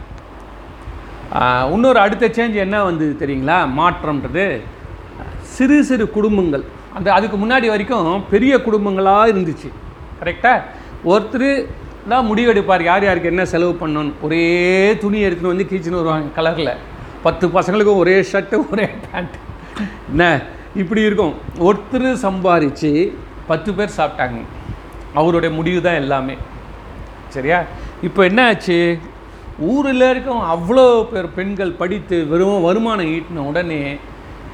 இன்னொரு 1.74 2.00
அடுத்த 2.04 2.26
சேஞ்ச் 2.38 2.56
என்ன 2.66 2.78
வந்து 2.90 3.06
தெரியுங்களா? 3.22 3.58
மாற்றம்ன்றது 3.80 4.46
சிறு 5.56 5.78
சிறு 5.90 6.06
குடும்பங்கள். 6.18 6.66
அந்த 6.98 7.08
அதுக்கு 7.18 7.38
முன்னாடி 7.44 7.68
வரைக்கும் 7.74 8.24
பெரிய 8.34 8.54
குடும்பங்களாக 8.68 9.32
இருந்துச்சு. 9.34 9.70
கரெக்டாக 10.22 10.66
ஒருத்தர் 11.12 11.50
தான் 12.12 12.28
முடிவெடுப்பார். 12.30 12.84
யார் 12.92 13.08
யாருக்கு 13.08 13.34
என்ன 13.34 13.44
செலவு 13.54 13.74
பண்ணணும்னு 13.82 14.18
ஒரே 14.28 14.46
துணி 15.04 15.20
எடுத்துன்னு 15.28 15.54
வந்து 15.54 15.70
கீச்சுன்னு 15.72 16.02
வருவாங்க 16.02 16.36
கலரில் 16.38 16.74
பத்து 17.24 17.46
பசங்களுக்கும் 17.48 18.02
ஒரே 18.04 18.16
ஷர்ட்டு 18.32 18.60
ஒரே 18.72 18.86
பேண்ட் 19.04 19.36
என்ன? 20.12 20.24
இப்படி 20.82 21.02
இருக்கும். 21.02 21.34
ஒருத்தர் 21.68 22.08
சம்பாரித்து 22.26 22.92
பத்து 23.50 23.70
பேர் 23.78 23.98
சாப்பிட்டாங்க. 23.98 24.42
அவருடைய 25.20 25.52
முடிவு 25.56 25.82
தான் 25.82 26.00
எல்லாமே. 26.04 26.36
சரியா? 27.36 27.60
இப்போ 28.08 28.22
என்ன 28.30 28.42
ஆச்சு? 28.52 28.78
ஊரில் 29.72 30.06
இருக்கும் 30.12 30.44
அவ்வளோ 30.54 30.86
பேர் 31.12 31.28
பெண்கள் 31.36 31.78
படித்து 31.82 32.18
வெறும் 32.32 32.66
வருமானம் 32.68 33.12
ஈட்டின 33.16 33.44
உடனே 33.50 33.82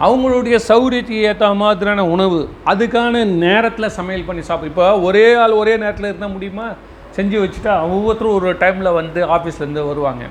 அவங்களுடைய 0.05 0.55
சௌகரியத்துக்கு 0.69 1.27
ஏற்ற 1.29 1.53
மாதிரியான 1.53 2.05
உணவு 2.15 2.39
அதுக்கான 2.71 3.23
நேரத்தில் 3.45 3.95
சமையல் 3.97 4.25
பண்ணி 4.25 4.43
சாப்பிடும் 4.49 4.73
இப்போ 4.73 4.87
ஒரே 5.07 5.23
ஆள் 5.43 5.59
ஒரே 5.61 5.73
நேரத்தில் 5.83 6.09
இருந்தால் 6.09 6.33
முடியுமா? 6.35 6.67
செஞ்சு 7.17 7.37
வச்சுட்டா 7.43 7.75
ஒவ்வொருத்தரும் 7.93 8.35
ஒரு 8.39 8.49
டைமில் 8.63 8.97
வந்து 8.99 9.21
ஆஃபீஸ்லேருந்து 9.35 9.87
வருவாங்க. 9.91 10.25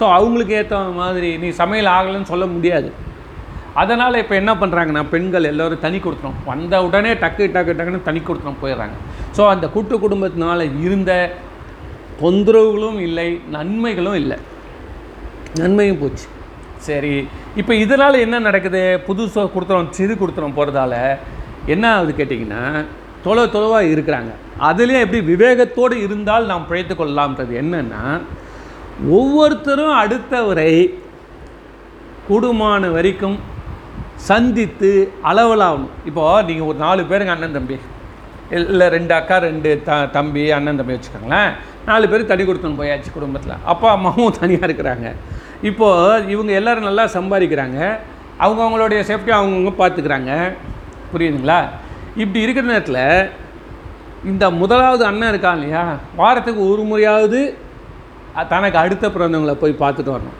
ஸோ 0.00 0.06
அவங்களுக்கு 0.16 0.54
ஏற்ற 0.62 0.76
மாதிரி 1.02 1.30
நீ 1.44 1.48
சமையல் 1.62 1.92
ஆகலைன்னு 1.98 2.32
சொல்ல 2.32 2.46
முடியாது. 2.56 2.90
அதனால் 3.80 4.20
இப்போ 4.22 4.34
என்ன 4.42 4.52
பண்ணுறாங்கன்னா 4.60 5.02
பெண்கள் 5.12 5.48
எல்லோரும் 5.50 5.82
தனி 5.84 5.98
கொடுத்துரும். 6.04 6.38
வந்த 6.50 6.74
உடனே 6.86 7.10
டக்கு 7.22 7.44
டக்கு 7.56 7.72
டக்குன்னு 7.78 8.08
தனி 8.08 8.20
கொடுத்துரும் 8.28 8.60
போயிடுறாங்க. 8.62 8.96
ஸோ 9.36 9.42
அந்த 9.54 9.66
கூட்டு 9.74 9.96
குடும்பத்தினால் 10.04 10.64
இருந்த 10.86 11.12
தொந்தரவுகளும் 12.22 12.98
இல்லை 13.08 13.28
நன்மைகளும் 13.56 14.18
இல்லை. 14.22 14.38
நன்மையும் 15.60 16.00
போச்சு. 16.02 16.26
சரி 16.88 17.14
இப்போ 17.60 17.72
இதனால் 17.84 18.22
என்ன 18.24 18.36
நடக்குது? 18.48 18.82
புதுசாக 19.06 19.48
கொடுத்துறோம் 19.54 19.88
சிறு 19.96 20.14
கொடுத்துறோம் 20.20 20.58
போகிறதால 20.58 20.94
என்ன 21.74 21.84
ஆகுது 21.94 22.12
கேட்டிங்கன்னா 22.18 22.62
தொலை 23.24 23.42
தொலைவாக 23.54 23.90
இருக்கிறாங்க. 23.94 24.30
அதுலேயும் 24.68 25.04
எப்படி 25.06 25.20
விவேகத்தோடு 25.32 25.96
இருந்தால் 26.06 26.50
நாம் 26.50 26.68
பிழைத்து 26.68 26.94
கொள்ளலாம்ன்றது 27.00 27.54
என்னென்னா 27.62 28.04
ஒவ்வொருத்தரும் 29.08 29.94
அடுத்தவரை 30.02 30.72
கூடுமான 32.28 32.92
வரைக்கும் 32.92 33.38
சந்தித்து 34.14 34.90
அளவலாகணும். 35.24 35.94
இப்போது 36.04 36.44
நீங்கள் 36.46 36.66
ஒரு 36.66 36.78
நாலு 36.78 37.02
பேருங்க 37.02 37.34
அண்ணன் 37.34 37.52
தம்பி. 37.52 37.78
இல்லை 38.50 38.88
ரெண்டு 38.88 39.14
அக்கா 39.14 39.38
ரெண்டு 39.38 39.82
த 39.84 40.06
தம்பி 40.06 40.52
அண்ணன் 40.52 40.76
தம்பி 40.76 40.96
வச்சுக்கோங்களேன். 40.96 41.50
நாலு 41.86 42.08
பேர் 42.08 42.26
தனி 42.26 42.42
கொடுத்துன்னு 42.42 42.80
போயாச்சு 42.80 43.10
குடும்பத்தில். 43.14 43.54
அப்பா 43.64 43.90
அம்மாவும் 43.90 44.36
தனியாக 44.40 44.66
இருக்கிறாங்க. 44.66 45.12
இப்போது 45.62 46.28
இவங்க 46.28 46.52
எல்லோரும் 46.52 46.84
நல்லா 46.84 47.04
சம்பாதிக்கிறாங்க. 47.04 47.98
அவங்க 48.38 48.60
அவங்களுடைய 48.64 49.00
சேஃப்டி 49.10 49.32
அவங்கவுங்க 49.38 49.72
பார்த்துக்கிறாங்க 49.78 50.52
புரியுதுங்களா? 51.12 51.60
இப்படி 52.16 52.40
இருக்கிற 52.40 52.66
நேரத்தில் 52.66 53.30
இந்த 54.24 54.50
முதலாவது 54.50 55.04
அண்ணன் 55.04 55.32
இருக்கான் 55.34 55.54
இல்லையா? 55.54 55.96
வாரத்துக்கு 56.16 56.72
ஒரு 56.72 56.82
முறையாவது 56.82 57.58
தனக்கு 58.52 58.78
அடுத்த 58.84 59.08
பிறந்தவங்களை 59.08 59.56
போய் 59.62 59.82
பார்த்துட்டு 59.82 60.14
வரணும். 60.16 60.38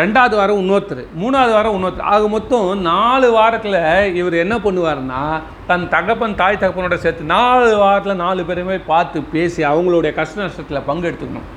ரெண்டாவது 0.00 0.34
வாரம் 0.38 0.60
இன்னொருத்தர் 0.62 1.02
மூணாவது 1.22 1.52
வாரம் 1.56 1.76
இன்னொருத்தர். 1.76 2.08
ஆக 2.12 2.28
மொத்தம் 2.28 2.80
நாலு 2.88 3.28
வாரத்தில் 3.36 3.78
இவர் 4.20 4.36
என்ன 4.44 4.54
பண்ணுவார்னா 4.64 5.20
தன் 5.68 5.84
தகப்பன் 5.94 6.34
தாய் 6.40 6.60
தகப்பனோட 6.62 6.96
சேர்த்து 7.04 7.30
நாலு 7.34 7.70
வாரத்தில் 7.82 8.20
நாலு 8.24 8.44
பேருமே 8.48 8.78
பார்த்து 8.90 9.22
பேசி 9.34 9.62
அவங்களுடைய 9.72 10.12
கஷ்ட 10.18 10.42
நஷ்டத்தில் 10.44 10.86
பங்கெடுத்துக்கணும் 10.88 11.48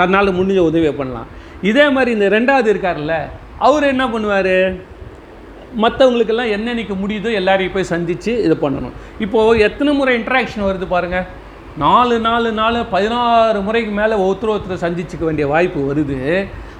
தன்னால் 0.00 0.36
முடிஞ்ச 0.38 0.60
உதவியை 0.70 0.92
பண்ணலாம். 1.00 1.30
இதே 1.70 1.86
மாதிரி 1.94 2.10
இந்த 2.16 2.28
ரெண்டாவது 2.36 2.68
இருக்கார்ல 2.74 3.16
அவர் 3.68 3.90
என்ன 3.92 4.04
பண்ணுவார்? 4.12 4.54
மற்றவங்களுக்கெல்லாம் 5.82 6.52
என்னென்னைக்கு 6.54 6.94
முடியுதோ 7.02 7.32
எல்லாரையும் 7.40 7.74
போய் 7.74 7.92
சந்தித்து 7.94 8.32
இது 8.46 8.54
பண்ணணும். 8.62 8.94
இப்போது 9.24 9.60
எத்தனை 9.66 9.92
முறை 9.98 10.14
இன்ட்ராக்ஷன் 10.20 10.68
வருது 10.68 10.86
பாருங்கள் 10.94 11.26
நாலு 11.80 12.20
நாலு 12.20 12.52
நாலு 12.52 12.86
பதினாறு 12.86 13.60
முறைக்கு 13.60 13.90
மேலே 13.90 14.14
ஒருத்தர் 14.16 14.54
ஒருத்தர் 14.54 14.84
சந்திச்சுக்க 14.84 15.24
வேண்டிய 15.24 15.46
வாய்ப்பு 15.46 15.80
வருது. 15.90 16.18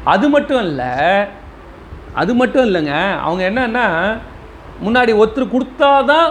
அது 0.04 0.28
மட்டும் 0.28 0.62
இல்லை 0.62 0.90
அது 2.14 2.35
மட்டும் 2.35 2.64
இல்லைங்க. 2.64 2.95
அவங்க 3.19 3.42
என்னன்னா 3.50 3.87
முன்னாடி 4.85 5.12
ஒருத்தர் 5.23 5.54
கொடுத்தாதான் 5.54 6.28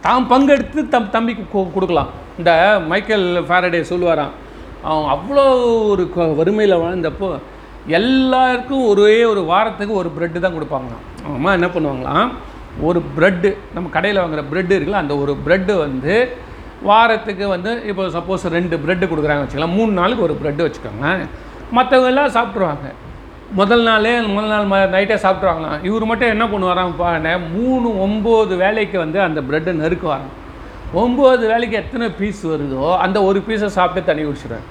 தாம் 0.00 0.30
பங்கெடுத்து 0.30 0.88
தம் 0.88 1.10
தம்பிக்கு 1.10 1.44
கொடுக்கலாம். 1.74 2.10
இந்த 2.38 2.50
மைக்கேல் 2.88 3.44
ஃபேரடே 3.48 3.80
சொல்லுவாராம் 3.90 4.34
அவன் 4.82 5.10
அவ்வளோ 5.14 5.44
ஒரு 5.88 6.10
க- 6.14 6.32
வறுமையில் 6.38 6.76
வாழ்ந்தப்போ 6.76 7.28
எல்லாருக்கும் 7.90 8.86
ஒரே 8.86 9.24
ஒரு 9.24 9.42
வாரத்துக்கு 9.44 9.94
ஒரு 9.94 10.10
ப்ரெட்டு 10.16 10.38
தான் 10.38 10.54
கொடுப்பாங்களாம். 10.54 11.04
அவங்க 11.24 11.38
அம்மா 11.38 11.52
என்ன 11.52 11.66
பண்ணுவாங்களாம் 11.66 12.28
ஒரு 12.80 13.02
ப்ரெட்டு 13.16 13.56
நம்ம 13.74 13.88
கடையில் 13.88 14.20
வாங்குகிற 14.20 14.44
ப்ரெட்டு 14.52 14.74
இருக்குல்ல 14.76 15.02
அந்த 15.02 15.16
ஒரு 15.16 15.36
ப்ரெட்டு 15.46 15.78
வந்து 15.78 16.14
வாரத்துக்கு 16.88 17.44
வந்து 17.54 17.70
இப்போ 17.90 18.04
சப்போஸ் 18.16 18.44
ரெண்டு 18.56 18.76
ப்ரெட்டு 18.84 19.10
கொடுக்குறாங்க 19.10 19.42
வச்சுக்கலாம் 19.42 19.76
மூணு 19.78 19.92
நாளுக்கு 20.00 20.24
ஒரு 20.28 20.34
ப்ரெட்டு 20.40 20.64
வச்சுக்கோங்க. 20.66 21.06
மற்றவங்க 21.76 22.10
எல்லாம் 22.12 22.32
சாப்பிட்ருவாங்க 22.36 22.86
முதல் 23.58 23.84
நாளே 23.88 24.12
முதல் 24.34 24.52
நாள் 24.54 24.68
ம 24.72 24.78
நைட்டே 24.94 25.16
சாப்பிட்ருவாங்களாம் 25.24 25.82
இவர் 25.88 26.08
மட்டும் 26.10 26.32
என்ன 26.34 26.44
பண்ணுவாராம் 26.52 26.96
பாருங்க 27.02 27.32
மூணு 27.54 27.88
ஒம்பது 28.06 28.54
வேலைக்கு 28.64 28.96
வந்து 29.04 29.18
அந்த 29.26 29.40
பிரெட்டை 29.48 29.74
நறுக்குவாங்க 29.82 30.28
ஒம்பது 31.02 31.44
வேலைக்கு 31.52 31.76
எத்தனை 31.82 32.06
பீஸ் 32.18 32.42
வருதோ 32.52 32.86
அந்த 33.04 33.18
ஒரு 33.28 33.38
பீஸை 33.46 33.68
சாப்பிட்டு 33.78 34.08
தண்ணி 34.08 34.24
குடிச்சிடுவார் 34.26 34.66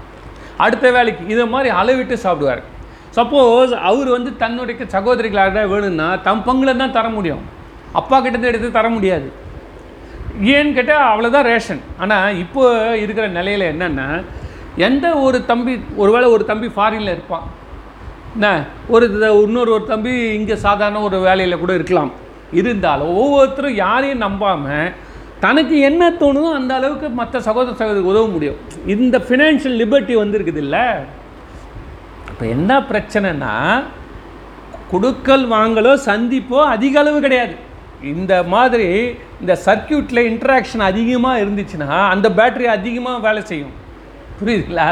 அடுத்த 0.65 0.91
வேலைக்கு 0.97 1.23
இதை 1.33 1.45
மாதிரி 1.53 1.69
அளவிட்டு 1.79 2.17
சாப்பிடுவார். 2.25 2.61
சப்போஸ் 3.17 3.73
அவர் 3.89 4.09
வந்து 4.15 4.31
தன்னுடைய 4.43 4.85
சகோதரிகள் 4.93 5.41
யாராவது 5.41 5.71
வேணும்னா 5.73 6.07
தம் 6.27 6.45
பங்குல 6.47 6.77
தான் 6.81 6.95
தர 6.97 7.07
முடியும். 7.17 7.43
அப்பா 7.99 8.15
கிட்டேருந்து 8.17 8.51
எடுத்து 8.51 8.69
தர 8.77 8.89
முடியாது. 8.95 9.27
ஏன்னு 10.41 10.75
கேட்டால் 10.77 11.09
அவ்வளோதான் 11.11 11.47
ரேஷன். 11.51 11.81
ஆனால் 12.03 12.37
இப்போ 12.43 12.63
இருக்கிற 13.03 13.27
நிலையில் 13.27 13.71
என்னென்னா 13.73 14.07
எந்த 14.87 15.05
ஒரு 15.25 15.37
தம்பி 15.45 15.73
ஒருவேளை 15.95 16.27
ஒரு 16.35 16.45
தம்பி 16.45 16.67
ஃபாரினில் 16.75 17.13
இருப்பான். 17.15 17.45
என்ன? 18.35 18.47
ஒரு 18.95 19.05
இன்னொரு 19.43 19.71
ஒரு 19.75 19.85
தம்பி 19.91 20.13
இங்கே 20.39 20.55
சாதாரண 20.55 21.01
ஒரு 21.01 21.19
வேலையில் 21.27 21.61
கூட 21.63 21.73
இருக்கலாம். 21.73 22.11
இருந்தாலும் 22.59 23.13
ஒவ்வொருத்தரும் 23.21 23.79
யாரையும் 23.85 24.23
நம்பாமல் 24.25 24.93
தனக்கு 25.39 25.79
என்ன 25.79 26.09
தோணுதோ 26.09 26.49
அந்த 26.59 26.73
அளவுக்கு 26.79 27.07
மற்ற 27.09 27.39
சகோதர 27.47 27.75
சகோதரிக்கு 27.79 28.11
உதவ 28.13 28.27
முடியும். 28.27 28.59
இந்த 28.85 29.17
ஃபினான்ஷியல் 29.27 29.77
லிபர்ட்டி 29.81 30.15
வந்துருக்குது 30.21 30.61
இல்லை? 30.65 30.85
இப்போ 32.31 32.45
என்ன 32.45 32.79
பிரச்சனைனா 32.91 33.53
கொடுக்கல் 34.91 35.45
வாங்கலோ 35.55 35.93
சந்திப்போ 36.09 36.59
அதிக 36.75 36.99
அளவு 36.99 37.19
கிடையாது. 37.25 37.55
இந்த 38.13 38.33
மாதிரி 38.53 38.87
இந்த 39.41 39.53
சர்க்கியூட்டில் 39.65 40.27
இன்ட்ராக்ஷன் 40.31 40.83
அதிகமாக 40.91 41.41
இருந்துச்சுன்னா 41.43 41.89
அந்த 42.13 42.27
பேட்டரி 42.39 42.67
அதிகமாக 42.77 43.23
வேலை 43.27 43.41
செய்யும். 43.51 43.73
புரியுதுங்களா? 44.39 44.87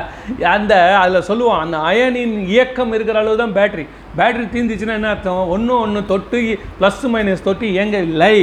அந்த 0.55 0.73
அதில் 1.01 1.27
சொல்லுவோம் 1.29 1.61
அந்த 1.63 1.77
அயனின் 1.89 2.35
இயக்கம் 2.51 2.93
இருக்கிற 2.97 3.17
அளவு 3.21 3.41
தான் 3.41 3.55
பேட்டரி 3.57 3.85
பேட்டரி 4.19 4.45
தீர்ந்துச்சுன்னா 4.53 4.97
என்ன 4.99 5.09
அர்த்தம்? 5.13 5.43
ஒன்று 5.55 5.73
ஒன்று 5.85 6.01
தொட்டு 6.11 6.39
ப்ளஸ் 6.79 7.03
மைனஸ் 7.15 7.47
தொட்டு 7.47 7.67
இயங்கவில்லை. 7.75 8.37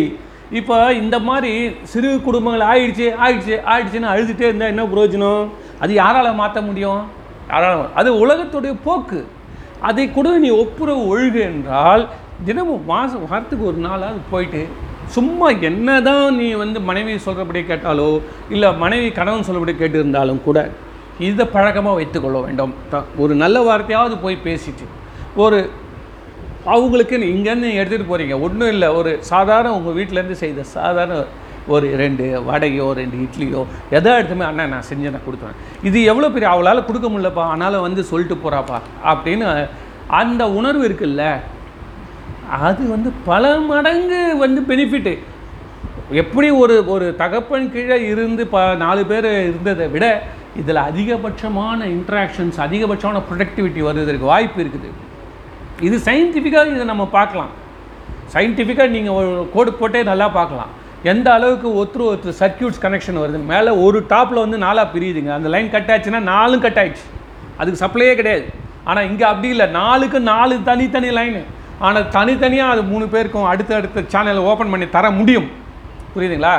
இப்போ 0.60 0.76
இந்த 1.00 1.16
மாதிரி 1.28 1.52
சிறு 1.92 2.08
குடும்பங்கள் 2.28 2.68
ஆயிடுச்சு 2.70 3.08
ஆயிடுச்சு 3.24 3.56
ஆயிடுச்சுன்னு 3.72 4.12
அழுதுகிட்டே 4.12 4.48
இருந்தால் 4.48 4.72
என்ன 4.74 4.86
பிரயோஜனம்? 4.92 5.44
அது 5.82 5.92
யாரால் 6.02 6.38
மாற்ற 6.40 6.60
முடியும்? 6.68 7.02
யாரால் 7.52 7.84
அது 8.00 8.10
உலகத்துடைய 8.24 8.74
போக்கு. 8.88 9.20
அதை 9.88 10.04
கூட 10.16 10.28
நீ 10.44 10.48
ஒப்புரவு 10.62 11.02
ஒழுகு 11.12 11.40
என்றால் 11.50 12.02
தினமும் 12.46 12.84
மாதம் 12.84 13.24
வாரத்துக்கு 13.24 13.64
ஒரு 13.66 13.78
நாளாவது 13.84 14.20
போயிட்டு 14.30 14.62
சும்மா 15.08 15.48
என்ன 15.62 16.00
தான் 16.00 16.36
நீ 16.36 16.46
வந்து 16.54 16.78
மனைவி 16.80 17.18
சொல்கிறபடி 17.18 17.60
கேட்டாலோ 17.62 18.08
இல்லை 18.48 18.68
மனைவி 18.76 19.08
கணவன் 19.10 19.42
சொல்கிறபடி 19.42 19.76
கேட்டு 19.76 19.98
இருந்தாலும் 19.98 20.42
கூட 20.42 20.58
இதை 21.20 21.44
பழக்கமாக 21.46 21.94
வைத்துக்கொள்ள 21.94 22.38
வேண்டும். 22.40 22.72
த- 22.90 23.06
ஒரு 23.16 23.32
நல்ல 23.34 23.58
வார்த்தையாவது 23.60 24.14
போய் 24.18 24.44
பேசிட்டு 24.44 24.84
ஒரு 25.36 25.58
அவங்களுக்கு 26.66 27.14
இங்கேருந்து 27.30 27.66
நீங்கள் 27.66 27.82
எடுத்துகிட்டு 27.82 28.10
போகிறீங்க 28.10 28.40
ஒன்றும் 28.40 28.68
இல்லை 28.68 28.88
ஒரு 28.92 29.18
சாதாரண 29.28 29.72
உங்கள் 29.72 29.96
வீட்டிலேருந்து 29.98 30.36
செய்த 30.36 30.64
சாதாரண 30.72 31.18
ஒரு 31.68 31.96
ரெண்டு 31.96 32.24
வடையோ 32.46 32.92
ரெண்டு 32.92 33.16
இட்லியோ 33.18 33.60
எதோ 33.90 34.10
எடுத்துமே 34.18 34.44
அண்ணா 34.44 34.66
நான் 34.66 34.86
செஞ்சு 34.88 35.10
நான் 35.10 35.26
கொடுத்துறேன். 35.26 35.58
இது 35.82 36.04
எவ்வளோ 36.04 36.30
பெரிய 36.30 36.50
அவளால் 36.50 36.84
கொடுக்க 36.84 37.08
முடியலப்பா 37.08 37.44
ஆனாலும் 37.52 37.80
வந்து 37.80 38.04
சொல்லிட்டு 38.04 38.36
போகிறாப்பா 38.36 38.78
அப்படின்னு 39.04 39.48
அந்த 40.14 40.42
உணர்வு 40.52 40.84
இருக்குல்ல 40.88 41.24
அது 42.66 42.82
வந்து 42.94 43.10
பல 43.28 43.44
மடங்கு 43.70 44.20
வந்து 44.42 44.60
பெனிஃபிட்டு 44.70 45.12
எப்படி 46.22 46.48
ஒரு 46.62 46.76
ஒரு 46.94 47.06
தகப்பன் 47.22 47.66
கீழே 47.74 47.96
இருந்து 48.12 48.42
ப 48.54 48.62
நாலு 48.84 49.02
பேர் 49.10 49.28
இருந்ததை 49.48 49.86
விட 49.94 50.06
இதில் 50.60 50.80
அதிகபட்சமான 50.88 51.78
இன்ட்ராக்ஷன்ஸ் 51.96 52.58
அதிகபட்சமான 52.66 53.18
ப்ரொடக்டிவிட்டி 53.28 53.80
வருவதற்கு 53.88 54.26
வாய்ப்பு 54.32 54.58
இருக்குது. 54.64 54.88
இது 55.86 55.96
சயின்டிஃபிக்காக 56.08 56.72
இதை 56.74 56.86
நம்ம 56.92 57.04
பார்க்கலாம். 57.18 57.52
சயின்டிஃபிக்காக 58.34 58.90
நீங்கள் 58.96 59.16
ஒரு 59.20 59.30
கோடு 59.54 59.70
போட்டே 59.80 60.02
நல்லா 60.10 60.28
பார்க்கலாம். 60.38 60.72
எந்த 61.12 61.28
அளவுக்கு 61.36 61.68
ஒருத்தர் 61.80 62.08
ஒருத்தர் 62.08 62.38
சர்க்கியூட்ஸ் 62.42 62.82
கனெக்ஷன் 62.86 63.22
வருது. 63.22 63.38
மேலே 63.52 63.70
ஒரு 63.84 64.00
டாப்பில் 64.14 64.44
வந்து 64.44 64.58
நாலாக 64.66 64.92
பிரியுதுங்க. 64.94 65.32
அந்த 65.38 65.48
லைன் 65.54 65.72
கட் 65.76 65.92
ஆச்சுன்னா 65.94 66.22
நாலும் 66.32 66.64
கட் 66.66 66.80
ஆயிடுச்சு. 66.82 67.06
அதுக்கு 67.60 67.82
சப்ளையே 67.84 68.14
கிடையாது. 68.20 68.44
ஆனால் 68.88 69.06
இங்கே 69.12 69.26
அப்படி 69.30 69.48
இல்லை. 69.54 69.68
நாலுக்கு 69.80 70.20
நாலு 70.32 70.54
தனித்தனி 70.68 71.10
லைனு 71.20 71.42
ஆனால் 71.86 72.08
தனித்தனியாக 72.16 72.74
அது 72.74 72.82
மூணு 72.92 73.04
பேருக்கும் 73.14 73.48
அடுத்த 73.52 73.74
அடுத்த 73.80 74.04
சேனலை 74.14 74.42
ஓப்பன் 74.50 74.72
பண்ணி 74.72 74.86
தர 74.96 75.10
முடியும். 75.18 75.48
புரியுதுங்களா? 76.14 76.54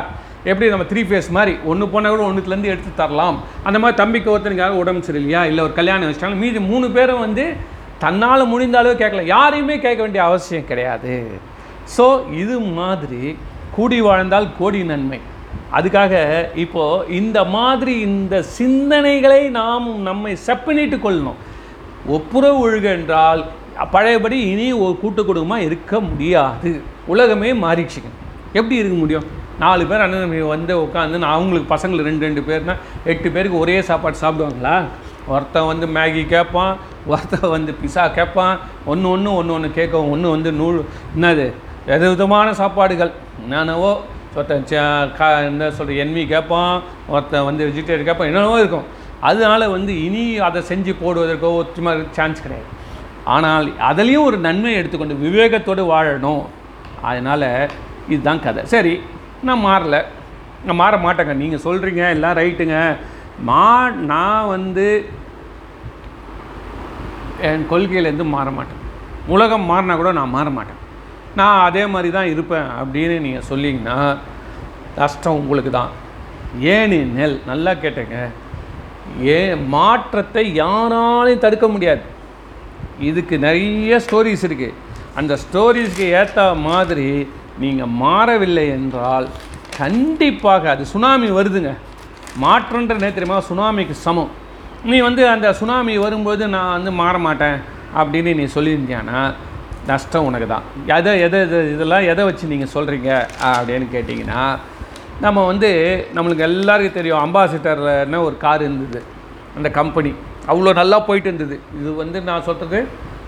எப்படி 0.50 0.68
நம்ம 0.74 0.86
த்ரீ 0.92 1.02
ஃபேஸ் 1.08 1.30
மாதிரி 1.38 1.54
ஒன்று 1.72 1.86
போனால் 1.94 2.14
கூட 2.14 2.24
ஒன்றுத்துலேருந்து 2.30 2.72
எடுத்து 2.74 2.92
தரலாம். 3.02 3.38
அந்த 3.68 3.78
மாதிரி 3.82 4.00
தம்பிக்கு 4.02 4.32
ஒருத்தனுக்காக 4.36 4.80
உடம்பு 4.84 5.08
சரியில்லையா? 5.08 5.42
இல்லை 5.50 5.62
ஒரு 5.68 5.74
கல்யாணம் 5.80 6.10
வச்சிட்டாங்க 6.10 6.40
மீதி 6.44 6.62
மூணு 6.72 6.88
பேரும் 6.98 7.24
வந்து 7.26 7.46
தன்னால் 8.04 8.52
முடிந்த 8.54 8.78
அளவு 8.82 8.96
கேட்கல. 9.02 9.24
யாரையுமே 9.36 9.76
கேட்க 9.86 10.00
வேண்டிய 10.04 10.24
அவசியம் 10.30 10.70
கிடையாது. 10.72 11.16
ஸோ 11.98 12.06
இது 12.44 12.56
மாதிரி 12.80 13.24
கூடி 13.76 14.00
வாழ்ந்தால் 14.08 14.48
கோடி 14.60 14.82
நன்மை. 14.92 15.20
அதுக்காக 15.78 16.14
இப்போது 16.64 17.06
இந்த 17.20 17.40
மாதிரி 17.56 17.94
இந்த 18.10 18.36
சிந்தனைகளை 18.58 19.42
நாம் 19.60 19.88
நம்மை 20.10 20.34
செப்பனிட்டு 20.48 20.98
கொள்ளணும். 21.06 21.40
ஒப்புரவு 22.16 22.60
ஒழுக 22.66 22.88
என்றால் 23.00 23.42
பழையபடி 23.94 24.38
இனி 24.54 24.66
ஒரு 24.84 24.94
கூட்டு 25.02 25.22
குடும்பமாக 25.26 25.68
இருக்க 25.68 26.00
முடியாது. 26.10 26.72
உலகமே 27.14 27.52
மாறிடுச்சுங்க 27.64 28.12
எப்படி 28.58 28.76
இருக்க 28.82 28.98
முடியும்? 29.04 29.28
நாலு 29.64 29.84
பேர் 29.90 30.04
அண்ணன் 30.04 30.36
வந்து 30.54 30.74
உட்காந்து 30.86 31.22
நான் 31.24 31.36
அவங்களுக்கு 31.38 31.72
பசங்களுக்கு 31.74 32.10
ரெண்டு 32.10 32.26
ரெண்டு 32.28 32.42
பேர்னா 32.48 32.76
எட்டு 33.12 33.28
பேருக்கு 33.36 33.62
ஒரே 33.64 33.76
சாப்பாடு 33.90 34.18
சாப்பிடுவாங்களா? 34.24 34.76
ஒருத்தன் 35.34 35.68
வந்து 35.72 35.88
மேகி 35.98 36.24
கேட்பான் 36.36 36.74
ஒருத்தன் 37.12 37.54
வந்து 37.56 37.72
பிஸா 37.82 38.06
கேட்பான் 38.18 38.56
ஒன்று 38.92 39.10
ஒன்று 39.16 39.36
ஒன்று 39.40 39.56
ஒன்று 39.58 39.70
கேட்கும் 39.80 40.10
ஒன்று 40.14 40.34
வந்து 40.36 40.52
நூல் 40.62 40.80
என்னது 41.16 41.46
வித 41.86 42.04
விதமான 42.14 42.48
சாப்பாடுகள்? 42.62 43.12
என்னென்னவோ 43.44 43.92
ஒருத்தன் 44.36 44.68
கா 45.20 45.28
என்ன 45.52 45.70
சொல்கிற 45.78 46.04
என்வி 46.04 46.24
கேட்பான் 46.34 46.74
ஒருத்தன் 47.14 47.48
வந்து 47.50 47.66
வெஜிடேரியன் 47.70 48.10
கேட்பான் 48.10 48.30
என்னென்னவோ 48.32 48.60
இருக்கும். 48.64 48.88
அதனால 49.30 49.70
வந்து 49.78 49.94
இனி 50.06 50.24
அதை 50.50 50.62
செஞ்சு 50.70 50.94
போடுவதற்கோ 51.02 51.50
ஒற்றுமா 51.62 51.92
சான்ஸ் 52.20 52.44
கிடையாது. 52.46 52.70
ஆனால் 53.36 53.68
அதுலேயும் 53.90 54.28
ஒரு 54.30 54.38
நன்மை 54.48 54.74
எடுத்துக்கொண்டு 54.74 55.24
விவேகத்தோடு 55.26 55.84
வாழணும். 55.94 56.44
அதனால் 57.10 57.48
இதுதான் 58.14 58.44
கதை. 58.46 58.64
சரி 58.74 58.94
நான் 59.48 59.66
மாறல. 59.66 59.98
நான் 60.66 60.80
மாற 60.82 60.96
மாட்டேங்க. 61.06 61.34
நீங்கள் 61.44 61.66
சொல்கிறீங்க 61.68 62.04
எல்லாம் 62.16 62.38
ரைட்டுங்க. 62.42 62.78
மா 63.50 63.90
நான் 64.12 64.52
வந்து 64.56 64.86
என் 67.50 67.66
கொள்கையிலேருந்து 67.72 68.28
மாற 68.36 68.50
மாட்டேன். 68.58 68.82
உலகம் 69.36 69.70
மாறினா 69.72 69.96
கூட 70.02 70.12
நான் 70.20 70.36
மாற 70.36 70.50
மாட்டேன். 70.58 70.80
நான் 71.40 71.66
அதே 71.68 71.84
மாதிரி 71.94 72.10
தான் 72.18 72.32
இருப்பேன் 72.34 72.70
அப்படின்னு 72.82 73.18
நீங்கள் 73.26 73.48
சொல்லிங்கன்னா 73.50 73.98
கஷ்டம் 74.96 75.40
உங்களுக்கு 75.42 75.72
தான். 75.80 75.92
ஏனெனில் 76.76 77.36
நல்லா 77.50 77.72
கேட்டேங்க. 77.84 78.18
ஏன் 79.36 79.68
மாற்றத்தை 79.76 80.44
யாராலையும் 80.62 81.44
தடுக்க 81.46 81.68
முடியாது. 81.68 82.04
இதுக்கு 83.10 83.36
நிறைய 83.46 84.00
ஸ்டோரிஸ் 84.06 84.46
இருக்குது 84.48 84.78
அந்த 85.20 85.34
ஸ்டோரிஸ்க்கு 85.44 86.06
ஏற்ற 86.20 86.44
மாதிரி 86.68 87.08
நீங்கள் 87.62 87.94
மாறவில்லை 88.04 88.66
என்றால் 88.78 89.28
கண்டிப்பாக 89.80 90.70
அது 90.74 90.84
சுனாமி 90.94 91.30
வருதுங்க. 91.38 91.72
மாற்றன்ற 92.44 92.96
நேத்திரமா 93.04 93.38
சுனாமிக்கு 93.50 93.96
சமம். 94.06 94.32
நீ 94.90 94.98
வந்து 95.08 95.24
அந்த 95.34 95.48
சுனாமி 95.60 95.94
வரும்போது 96.06 96.44
நான் 96.56 96.76
வந்து 96.78 96.92
மாற 97.02 97.16
மாட்டேன் 97.28 97.58
அப்படின்னு 98.00 98.32
நீ 98.40 98.46
சொல்லியிருந்தியானா? 98.56 99.22
நஷ்டம் 99.90 100.28
உனக்கு 100.30 100.48
தான். 100.54 100.66
எதை 100.98 101.12
எதை 101.26 101.40
எதை 101.46 101.60
இதெல்லாம் 101.74 102.08
எதை 102.12 102.24
வச்சு 102.28 102.52
நீங்கள் 102.54 102.74
சொல்கிறீங்க 102.76 103.10
அப்படின்னு 103.54 103.88
கேட்டிங்கன்னா 103.96 104.44
நம்ம 105.26 105.40
வந்து 105.52 105.70
நம்மளுக்கு 106.16 106.48
எல்லாருக்கும் 106.50 106.98
தெரியும் 107.00 107.24
அம்பாசிடர்னு 107.26 108.20
ஒரு 108.28 108.36
கார் 108.44 108.64
இருந்தது. 108.68 109.02
அந்த 109.58 109.70
கம்பெனி 109.80 110.12
அவ்வளோ 110.52 110.74
நல்லா 110.82 111.00
போயிட்டு 111.00 111.30
இருந்தது. 111.30 111.56
இது 111.80 111.90
வந்து 111.96 112.22
நான் 112.30 112.46
சொல்கிறது 112.50 112.80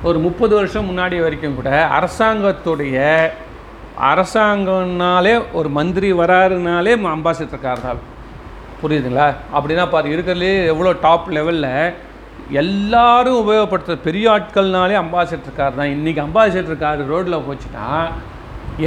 ஒரு 0.09 0.17
முப்பது 0.19 0.53
வருஷம் 0.55 0.87
முன்னாடி 0.89 1.17
வரைக்கும் 1.21 1.57
கூட 1.59 1.69
அரசாங்கத்துடைய 1.97 2.97
அரசாங்கம்னாலே 4.11 5.33
ஒரு 5.53 5.69
மந்திரி 5.69 6.09
வராருனாலே 6.13 6.93
அம்பாசிடர் 7.15 7.85
தான். 7.85 8.01
புரியுதுங்களா? 8.81 9.27
அப்படின்னா 9.57 9.85
பாரு 9.89 10.07
இருக்கிறதுலே 10.15 10.53
எவ்வளோ 10.71 10.91
டாப் 11.05 11.29
லெவலில் 11.35 11.69
எல்லாரும் 12.61 13.39
உபயோகப்படுத்துகிற 13.43 13.99
பெரிய 14.07 14.25
ஆட்கள்னாலே 14.31 14.95
அம்பாசிடர் 15.03 15.57
கார் 15.57 15.79
தான். 15.79 15.93
இன்றைக்கி 15.95 16.21
அம்பாசிடர் 16.25 16.81
கார் 16.83 17.03
ரோட்டில் 17.11 17.45
போச்சுன்னா 17.47 17.87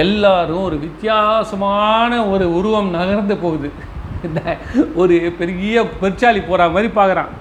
எல்லாரும் 0.05 0.64
ஒரு 0.68 0.77
வித்தியாசமான 0.79 2.12
ஒரு 2.27 2.46
உருவம் 2.55 2.90
நகர்ந்து 2.90 3.37
போகுது. 3.37 3.70
ஒரு 5.01 5.16
பெரிய 5.38 5.83
பெருச்சாலி 6.01 6.40
போகிற 6.46 6.68
மாதிரி 6.75 6.88
பார்க்குறான் 6.99 7.33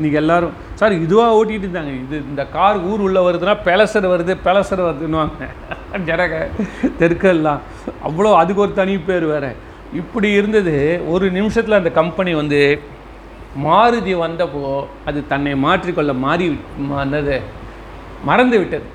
இன்றைக்கி 0.00 0.18
எல்லாரும் 0.20 0.52
சார் 0.74 0.92
இதுவாக 0.92 1.34
ஓட்டிகிட்டு 1.38 1.66
இருந்தாங்க. 1.66 1.94
இது 2.04 2.16
இந்த 2.28 2.42
கார் 2.52 2.78
ஊர் 2.90 3.00
உள்ளே 3.00 3.20
வருதுன்னா 3.26 3.54
பெலசர் 3.64 4.06
வருது 4.12 4.32
பெலசர் 4.44 4.82
வருதுன்னுவாங்க. 4.86 5.46
ஜனக 6.08 6.34
தெற்கெல்லாம் 7.00 7.60
அவ்வளோ 8.08 8.30
அதுக்கு 8.32 8.62
ஒரு 8.62 8.72
தனி 8.72 8.94
பேர் 9.08 9.26
வேறு. 9.32 9.50
இப்படி 9.92 10.30
இருந்தது 10.30 10.74
ஒரு 11.08 11.26
நிமிஷத்தில் 11.30 11.78
அந்த 11.80 11.90
கம்பெனி 11.90 12.34
வந்து 12.34 12.60
மாருதி 13.66 14.14
வந்தப்போ 14.24 14.64
அது 15.04 15.26
தன்னை 15.26 15.54
மாற்றிக்கொள்ள 15.66 16.14
மாறி 16.24 16.48
வந்தது 16.94 17.38
மறந்து 18.24 18.58
விட்டது. 18.58 18.88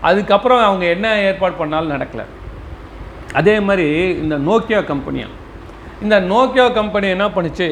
அதுக்கப்புறம் 0.00 0.62
அவங்க 0.68 0.86
என்ன 0.86 1.16
ஏற்பாடு 1.22 1.54
பண்ணாலும் 1.54 1.94
நடக்கலை. 1.96 2.26
அதே 3.32 3.60
மாதிரி 3.60 3.88
இந்த 4.22 4.36
நோக்கியா 4.50 4.82
கம்பெனியாக 4.84 5.36
இந்த 6.02 6.16
நோக்கியா 6.32 6.72
கம்பெனி 6.72 7.06
என்ன 7.08 7.28
பண்ணுச்சு 7.28 7.68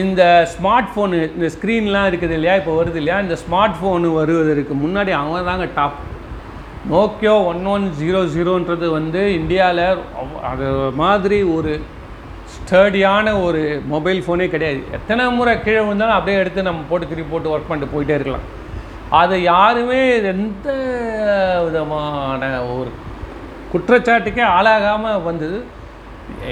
இந்த 0.00 0.22
ஸ்மார்ட் 0.52 0.90
ஃபோனு 0.92 1.18
இந்த 1.36 1.48
ஸ்க்ரீன்லாம் 1.54 2.06
இருக்குது 2.10 2.34
இல்லையா? 2.36 2.54
இப்போ 2.60 2.72
வருது 2.78 2.98
இல்லையா? 3.00 3.16
இந்த 3.24 3.36
ஸ்மார்ட் 3.42 3.76
ஃபோனு 3.78 4.10
வருவதற்கு 4.18 4.74
முன்னாடி 4.84 5.10
அவங்க 5.18 5.40
தாங்க 5.50 5.66
top 5.78 5.98
Nokia 6.92 7.34
one 7.50 7.64
one 7.72 7.84
zero 7.98 8.20
ஜீரோன்றது 8.34 8.86
வந்து 8.98 9.20
இந்தியாவில் 9.40 9.84
அது 10.52 10.68
மாதிரி 11.02 11.38
ஒரு 11.56 11.72
ஸ்டடியான 12.54 13.26
ஒரு 13.44 13.60
மொபைல் 13.92 14.20
ஃபோனே 14.24 14.46
கிடையாது. 14.54 14.80
எத்தனை 14.98 15.26
முறை 15.36 15.52
கீழே 15.66 15.82
விழுந்தாலும் 15.84 16.16
அப்படியே 16.16 16.40
எடுத்து 16.42 16.68
நம்ம 16.68 16.88
போட்டு 16.90 17.10
திருப்பி 17.12 17.30
போட்டு 17.32 17.52
ஒர்க் 17.54 17.70
பண்ணிட்டு 17.70 17.94
போயிட்டே 17.94 18.16
இருக்கலாம். 18.18 18.48
அதை 19.20 19.36
யாருமே 19.52 20.00
எந்த 20.32 20.68
விதமான 21.66 22.50
ஒரு 22.74 22.90
குற்றச்சாட்டுக்கே 23.72 24.44
ஆளாகாமல் 24.56 25.24
வந்தது. 25.28 25.60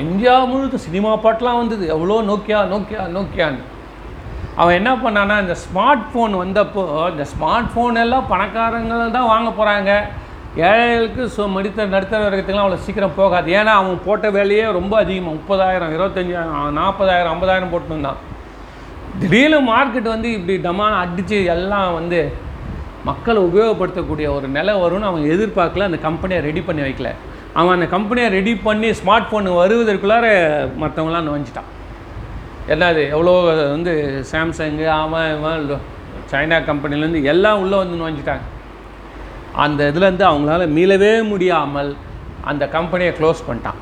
இந்தியா 0.03 0.35
முழுக்க 0.53 0.77
சினிமா 0.87 1.11
பாட்டெலாம் 1.25 1.61
வந்தது. 1.61 1.85
எவ்வளோ 1.97 2.17
நோக்கியா 2.31 2.59
நோக்கியா 2.73 3.03
நோக்கியான்னு. 3.17 3.63
அவன் 4.61 4.79
என்ன 4.81 4.91
பண்ணான்னா 5.03 5.37
இந்த 5.45 5.57
ஸ்மார்ட் 5.65 6.07
ஃபோன் 6.11 6.33
வந்தப்போ 6.43 6.83
இந்த 7.13 7.25
ஸ்மார்ட் 7.33 7.71
ஃபோன் 7.73 8.01
எல்லாம் 8.05 8.27
பணக்காரங்க 8.33 8.97
தான் 9.19 9.31
வாங்க 9.35 9.51
போகிறாங்க 9.59 9.93
ஏழைகளுக்கு 10.69 11.23
ஸோ 11.35 11.43
மடித்த 11.55 11.87
நடுத்தர 11.95 12.21
வர்க்கத்துக்குலாம் 12.25 12.67
அவ்வளோ 12.67 12.83
சீக்கிரம் 12.87 13.19
போகாது. 13.21 13.49
ஏன்னா 13.59 13.73
அவன் 13.81 14.05
போட்ட 14.07 14.27
வேலையே 14.37 14.65
ரொம்ப 14.79 14.95
அதிகமாக 15.05 15.37
முப்பதாயிரம் 15.39 15.95
இருபத்தஞ்சாயிரம் 15.97 16.79
நாற்பதாயிரம் 16.81 17.33
ஐம்பதாயிரம் 17.35 17.73
போட்டுருந்தான் 17.75 18.21
திடீர்னு 19.21 19.59
மார்க்கெட் 19.73 20.15
வந்து 20.15 20.29
இப்படி 20.39 20.57
டமான 20.67 20.99
அடித்து 21.05 21.39
எல்லாம் 21.55 21.91
வந்து 21.99 22.21
மக்களை 23.09 23.41
உபயோகப்படுத்தக்கூடிய 23.49 24.27
ஒரு 24.37 24.47
நிலை 24.57 24.73
வரும்னு 24.85 25.09
அவன் 25.11 25.31
எதிர்பார்க்கல. 25.35 25.89
அந்த 25.91 26.01
கம்பெனியை 26.07 26.41
ரெடி 26.49 26.63
பண்ணி 26.69 26.83
வைக்கல. 26.87 27.11
அவன் 27.55 27.75
அந்த 27.75 27.87
கம்பெனியை 27.87 28.31
ரெடி 28.31 28.55
பண்ணி 28.55 28.91
ஸ்மார்ட் 28.91 29.29
ஃபோன் 29.31 29.49
வருவதற்குள்ளார 29.61 30.27
மற்றவங்களாம் 30.83 31.29
நுழைஞ்சிட்டான். 31.29 31.71
என்னது 32.69 33.03
எவ்வளோ 33.11 33.33
வந்து 33.71 34.25
சாம்சங்கு 34.33 34.87
அவன் 34.87 35.31
இவன் 35.37 35.81
சைனா 36.33 36.59
கம்பெனிலேருந்து 36.71 37.23
எல்லாம் 37.23 37.61
உள்ளே 37.63 37.77
வந்து 37.77 37.97
நுழைஞ்சிட்டாங்க. 38.01 38.45
அந்த 39.55 39.91
இதுலேருந்து 39.91 40.27
அவங்களால 40.31 40.67
மீளவே 40.77 41.29
முடியாமல் 41.29 41.97
அந்த 42.51 42.69
கம்பெனியை 42.69 43.13
க்ளோஸ் 43.21 43.41
பண்ணிட்டான். 43.49 43.79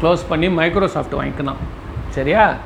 க்ளோஸ் 0.00 0.24
பண்ணி 0.28 0.48
மைக்ரோசாஃப்ட் 0.48 1.14
வாங்கிக்கினான். 1.18 1.60
சரியா? 2.08 2.56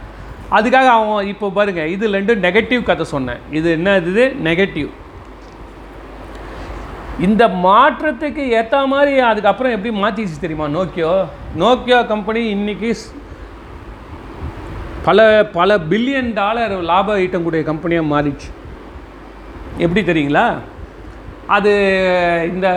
அதுக்காக 0.51 0.89
அவன் 0.97 1.27
இப்போ 1.27 1.51
பாருங்க 1.51 1.87
இது 1.87 2.09
ரெண்டும் 2.09 2.43
நெகட்டிவ் 2.47 2.83
கதை 2.83 3.05
சொன்னேன். 3.05 3.39
இது 3.51 3.71
என்ன 3.71 3.97
இது? 3.97 4.37
நெகட்டிவ் 4.45 4.89
இந்த 7.27 7.45
மாற்றத்துக்கு 7.65 8.43
ஏற்ற 8.59 8.77
மாதிரி 8.93 9.15
அதுக்கப்புறம் 9.31 9.75
எப்படி 9.77 9.91
மாற்றிச்சு 10.03 10.37
தெரியுமா? 10.45 10.67
நோக்கியோ? 10.77 11.13
நோக்கியோ 11.63 11.99
கம்பெனி 12.13 12.43
இன்னைக்கு 12.57 12.91
பல 15.07 15.21
பல 15.59 15.77
பில்லியன் 15.91 16.33
டாலர் 16.41 16.75
லாபம் 16.91 17.21
ஈட்டக்கூடிய 17.25 17.63
கம்பெனியாக 17.71 18.11
மாறிச்சு. 18.13 18.49
எப்படி 19.85 20.01
தெரியுங்களா? 20.11 20.47
அது 21.57 21.71
இந்த 22.55 22.69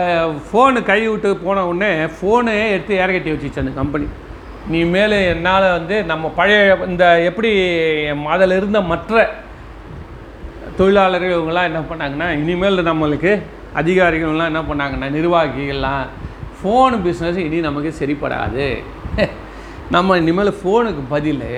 ஃபோனு 0.44 0.78
கை 0.90 1.00
விட்டு 1.08 1.30
போன 1.46 1.64
உடனே 1.70 1.90
ஃபோனே 2.14 2.54
எடுத்து 2.74 2.94
இறக்கட்டி 3.02 3.32
வச்சிச்சு 3.32 3.62
அந்த 3.64 3.74
கம்பெனி. 3.80 4.06
நீ 4.72 4.78
மேலே 4.94 5.18
என்னால் 5.32 5.66
வந்து 5.78 5.96
நம்ம 6.10 6.28
பழைய 6.38 6.60
இந்த 6.90 7.06
எப்படி 7.30 7.50
அதில் 8.34 8.58
இருந்த 8.60 8.80
மற்ற 8.92 9.28
தொழிலாளர்கள் 10.78 11.36
இவங்கெல்லாம் 11.36 11.70
என்ன 11.70 11.82
பண்ணாங்கன்னா 11.90 12.28
இனிமேல் 12.42 12.88
நம்மளுக்கு 12.90 13.32
அதிகாரிகள்லாம் 13.80 14.50
என்ன 14.52 14.62
பண்ணாங்கன்னா 14.70 15.08
நிர்வாகிகள்லாம் 15.18 16.04
ஃபோன் 16.58 16.94
பிஸ்னஸ் 17.06 17.40
இனி 17.46 17.58
நமக்கு 17.68 17.90
சரிப்படாது. 18.00 18.66
நம்ம 19.94 20.16
இனிமேல் 20.20 20.58
ஃபோனுக்கு 20.60 21.02
பதில். 21.14 21.48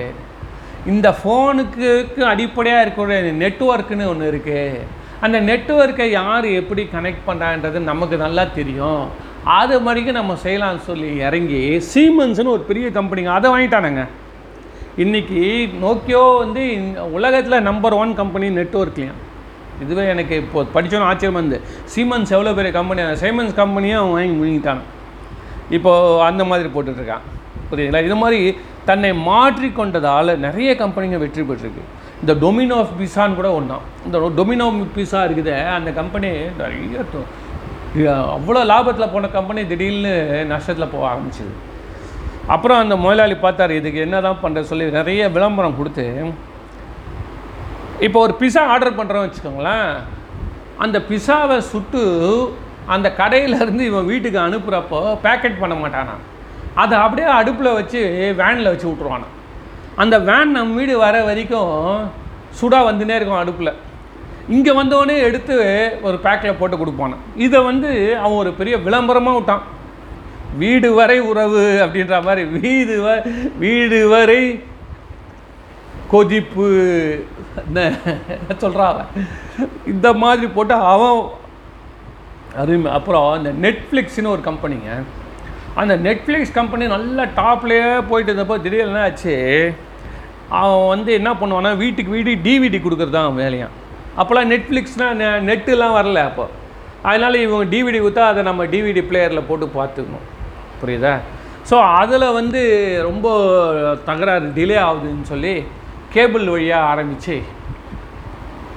இந்த 0.93 1.07
ஃபோனுக்கு 1.19 1.87
அடிப்படையாக 2.33 2.83
இருக்கக்கூடிய 2.83 3.35
நெட்வொர்க்குன்னு 3.43 4.09
ஒன்று 4.13 4.31
இருக்குது 4.31 4.83
அந்த 5.25 5.37
நெட்வொர்க்கை 5.49 6.07
யார் 6.19 6.47
எப்படி 6.59 6.83
கனெக்ட் 6.95 7.27
பண்ணுறான்றது 7.29 7.79
நமக்கு 7.91 8.17
நல்லா 8.25 8.43
தெரியும். 8.57 9.03
அது 9.59 9.75
மாதிரிக்கு 9.85 10.11
நம்ம 10.19 10.33
செய்யலாம்னு 10.45 10.83
சொல்லி 10.89 11.09
இறங்கி 11.27 11.61
சீமன்ஸ்னு 11.91 12.53
ஒரு 12.55 12.63
பெரிய 12.69 12.87
கம்பெனிங்க 12.97 13.31
அதை 13.37 13.47
வாங்கிட்டானுங்க. 13.53 14.03
இன்னைக்கு 15.03 15.41
நோக்கியோ 15.85 16.23
வந்து 16.43 16.63
உலகத்தில் 17.17 17.65
நம்பர் 17.69 17.95
ஒன் 18.01 18.13
கம்பெனி 18.19 18.47
நெட்ஒர்க்லையும் 18.59 19.19
இதுவே 19.83 20.03
எனக்கு 20.13 20.35
இப்போ 20.43 20.63
படித்தோன்னு 20.75 21.07
ஆச்சரியம் 21.09 21.39
வந்து 21.41 21.57
சீமன்ஸ் 21.93 22.33
எவ்வளோ 22.35 22.53
பெரிய 22.59 22.71
கம்பெனி 22.79 23.01
அந்த 23.07 23.17
சீமன்ஸ் 23.23 23.53
கம்பெனியும் 23.61 23.99
அவன் 24.01 24.15
வாங்கி 24.17 24.35
முழுங்கிட்டான். 24.39 24.81
இப்போது 25.77 26.21
அந்த 26.29 26.41
மாதிரி 26.49 26.69
போட்டுட்ருக்கான். 26.75 27.23
புரியுதுங்களா? 27.69 28.03
இது 28.07 28.17
மாதிரி 28.23 28.41
தன்னை 28.89 29.09
மாற்றிக்கொண்டதால் 29.29 30.31
நிறைய 30.47 30.69
கம்பெனிங்க 30.81 31.17
வெற்றி 31.23 31.43
பெற்றிருக்கு. 31.49 31.83
இந்த 32.21 32.33
டொமினோ 32.43 32.77
பிசான்னு 32.99 33.37
கூட 33.39 33.49
ஒன்றாம் 33.59 33.85
இந்த 34.07 34.19
டொமினோ 34.37 34.67
பீஸா 34.97 35.21
இருக்குது 35.27 35.55
அந்த 35.77 35.89
கம்பெனி 35.99 36.29
நிறைய 36.61 37.05
அவ்வளோ 38.37 38.61
லாபத்தில் 38.71 39.13
போன 39.13 39.29
கம்பெனி 39.35 39.61
திடீர்னு 39.71 40.13
நஷ்டத்தில் 40.53 40.91
போக 40.93 41.03
ஆரம்பிச்சிது. 41.11 41.53
அப்புறம் 42.55 42.81
அந்த 42.83 42.95
முதலாளி 43.03 43.35
பார்த்தாரு 43.45 43.73
இதுக்கு 43.79 43.99
என்ன 44.05 44.17
தான் 44.25 44.41
பண்ணுற 44.43 44.61
சொல்லி 44.71 44.85
நிறைய 44.99 45.21
விளம்பரம் 45.35 45.77
கொடுத்து 45.79 46.05
இப்போ 48.05 48.17
ஒரு 48.25 48.33
பிஸா 48.39 48.61
ஆர்டர் 48.73 48.97
பண்ணுறோம் 48.97 49.23
வச்சுக்கோங்களேன். 49.25 49.91
அந்த 50.83 50.97
பிஸாவை 51.09 51.57
சுட்டு 51.71 52.01
அந்த 52.95 53.07
கடையிலேருந்து 53.19 53.83
இவன் 53.91 54.09
வீட்டுக்கு 54.11 54.39
அனுப்புகிறப்போ 54.43 54.99
பேக்கெட் 55.23 55.61
பண்ண 55.61 55.75
மாட்டானா 55.81 56.15
அதை 56.83 56.95
அப்படியே 57.05 57.27
அடுப்பில் 57.39 57.77
வச்சு 57.79 58.01
வேனில் 58.41 58.71
வச்சு 58.71 58.87
விட்ருவானா 58.89 59.27
அந்த 60.03 60.15
வேன் 60.29 60.55
நம்ம 60.57 60.75
வீடு 60.79 60.95
வர 61.05 61.15
வரைக்கும் 61.29 61.73
சுடாக 62.59 62.87
வந்துனே 62.89 63.15
இருக்கும் 63.17 63.41
அடுப்பில். 63.41 63.73
இங்கே 64.55 64.73
வந்தவொடனே 64.79 65.15
எடுத்து 65.27 65.55
ஒரு 66.07 66.17
பேக்கில் 66.25 66.59
போட்டு 66.59 66.75
கொடுப்பானான் 66.81 67.25
இதை 67.45 67.59
வந்து 67.69 67.89
அவன் 68.23 68.41
ஒரு 68.43 68.51
பெரிய 68.59 68.75
விளம்பரமாக 68.85 69.37
விட்டான். 69.37 69.63
வீடு 70.61 70.89
வரை 70.99 71.17
உறவு 71.31 71.63
அப்படின்ற 71.85 72.17
மாதிரி 72.27 72.43
வீடு 72.57 72.95
வ 73.05 73.15
வீடு 73.63 73.99
வரை 74.13 74.41
கொதிப்பு 76.13 76.67
என்ன 77.65 78.55
சொல்கிறான் 78.63 78.91
அவன் 78.93 79.09
இந்த 79.93 80.07
மாதிரி 80.23 80.47
போட்டு 80.57 80.75
அவன் 80.93 81.19
அது 82.61 82.73
அப்புறம் 82.97 83.27
இந்த 83.39 83.51
நெட்ஃப்ளிக்ஸ்னு 83.65 84.33
ஒரு 84.35 84.43
கம்பெனிங்க. 84.49 84.91
அந்த 85.81 85.93
நெட்ஃப்ளிக்ஸ் 86.05 86.53
கம்பெனி 86.59 86.85
நல்ல 86.95 87.25
டாப்லேயே 87.39 87.89
போயிட்டு 88.11 88.31
இருந்தப்போ 88.31 88.57
திடீர்னு 88.63 88.89
என்ன 88.91 89.03
ஆச்சு? 89.07 89.35
அவன் 90.61 90.87
வந்து 90.93 91.11
என்ன 91.19 91.29
பண்ணுவான்னா 91.39 91.71
வீட்டுக்கு 91.83 92.15
வீடு 92.17 92.31
டிவிடி 92.45 92.79
கொடுக்குறது 92.83 93.15
தான் 93.15 93.27
அவன் 93.27 93.41
வேலையான் 93.43 93.75
அப்போல்லாம் 94.19 94.51
நெட்ஃப்ளிக்ஸ்னால் 94.53 95.23
நெட்டுலாம் 95.49 95.97
வரல 95.97 96.21
அப்போ. 96.29 96.45
அதனால் 97.09 97.43
இவங்க 97.45 97.65
டிவிடி 97.73 97.99
கொடுத்தா 98.03 98.23
அதை 98.31 98.41
நம்ம 98.49 98.65
டிவிடி 98.73 99.01
பிளேயரில் 99.09 99.47
போட்டு 99.49 99.65
பார்த்துக்கணும். 99.79 100.25
புரியுதா? 100.81 101.13
ஸோ 101.69 101.75
அதில் 102.01 102.33
வந்து 102.39 102.61
ரொம்ப 103.09 103.27
தகராறு 104.09 104.47
டிலே 104.57 104.77
ஆகுதுன்னு 104.87 105.27
சொல்லி 105.33 105.53
கேபிள் 106.13 106.45
வழியாக 106.53 106.89
ஆரம்பித்து 106.91 107.35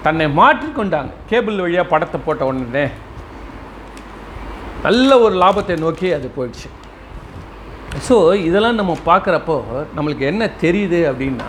தன்னை 0.04 0.26
மாற்றிக்கொண்டாங்க. 0.40 1.12
கேபிள் 1.30 1.62
வழியாக 1.64 1.90
படத்தை 1.92 2.18
போட்ட 2.26 2.42
உடனே 2.50 2.84
நல்ல 4.86 5.18
ஒரு 5.24 5.34
லாபத்தை 5.42 5.74
நோக்கி 5.84 6.08
அது 6.18 6.28
போயிடுச்சு. 6.36 6.68
ஸோ 8.06 8.16
இதெல்லாம் 8.48 8.80
நம்ம 8.80 8.92
பார்க்குறப்போ 9.10 9.56
நம்மளுக்கு 9.96 10.24
என்ன 10.32 10.44
தெரியுது 10.64 11.00
அப்படின்னா 11.10 11.48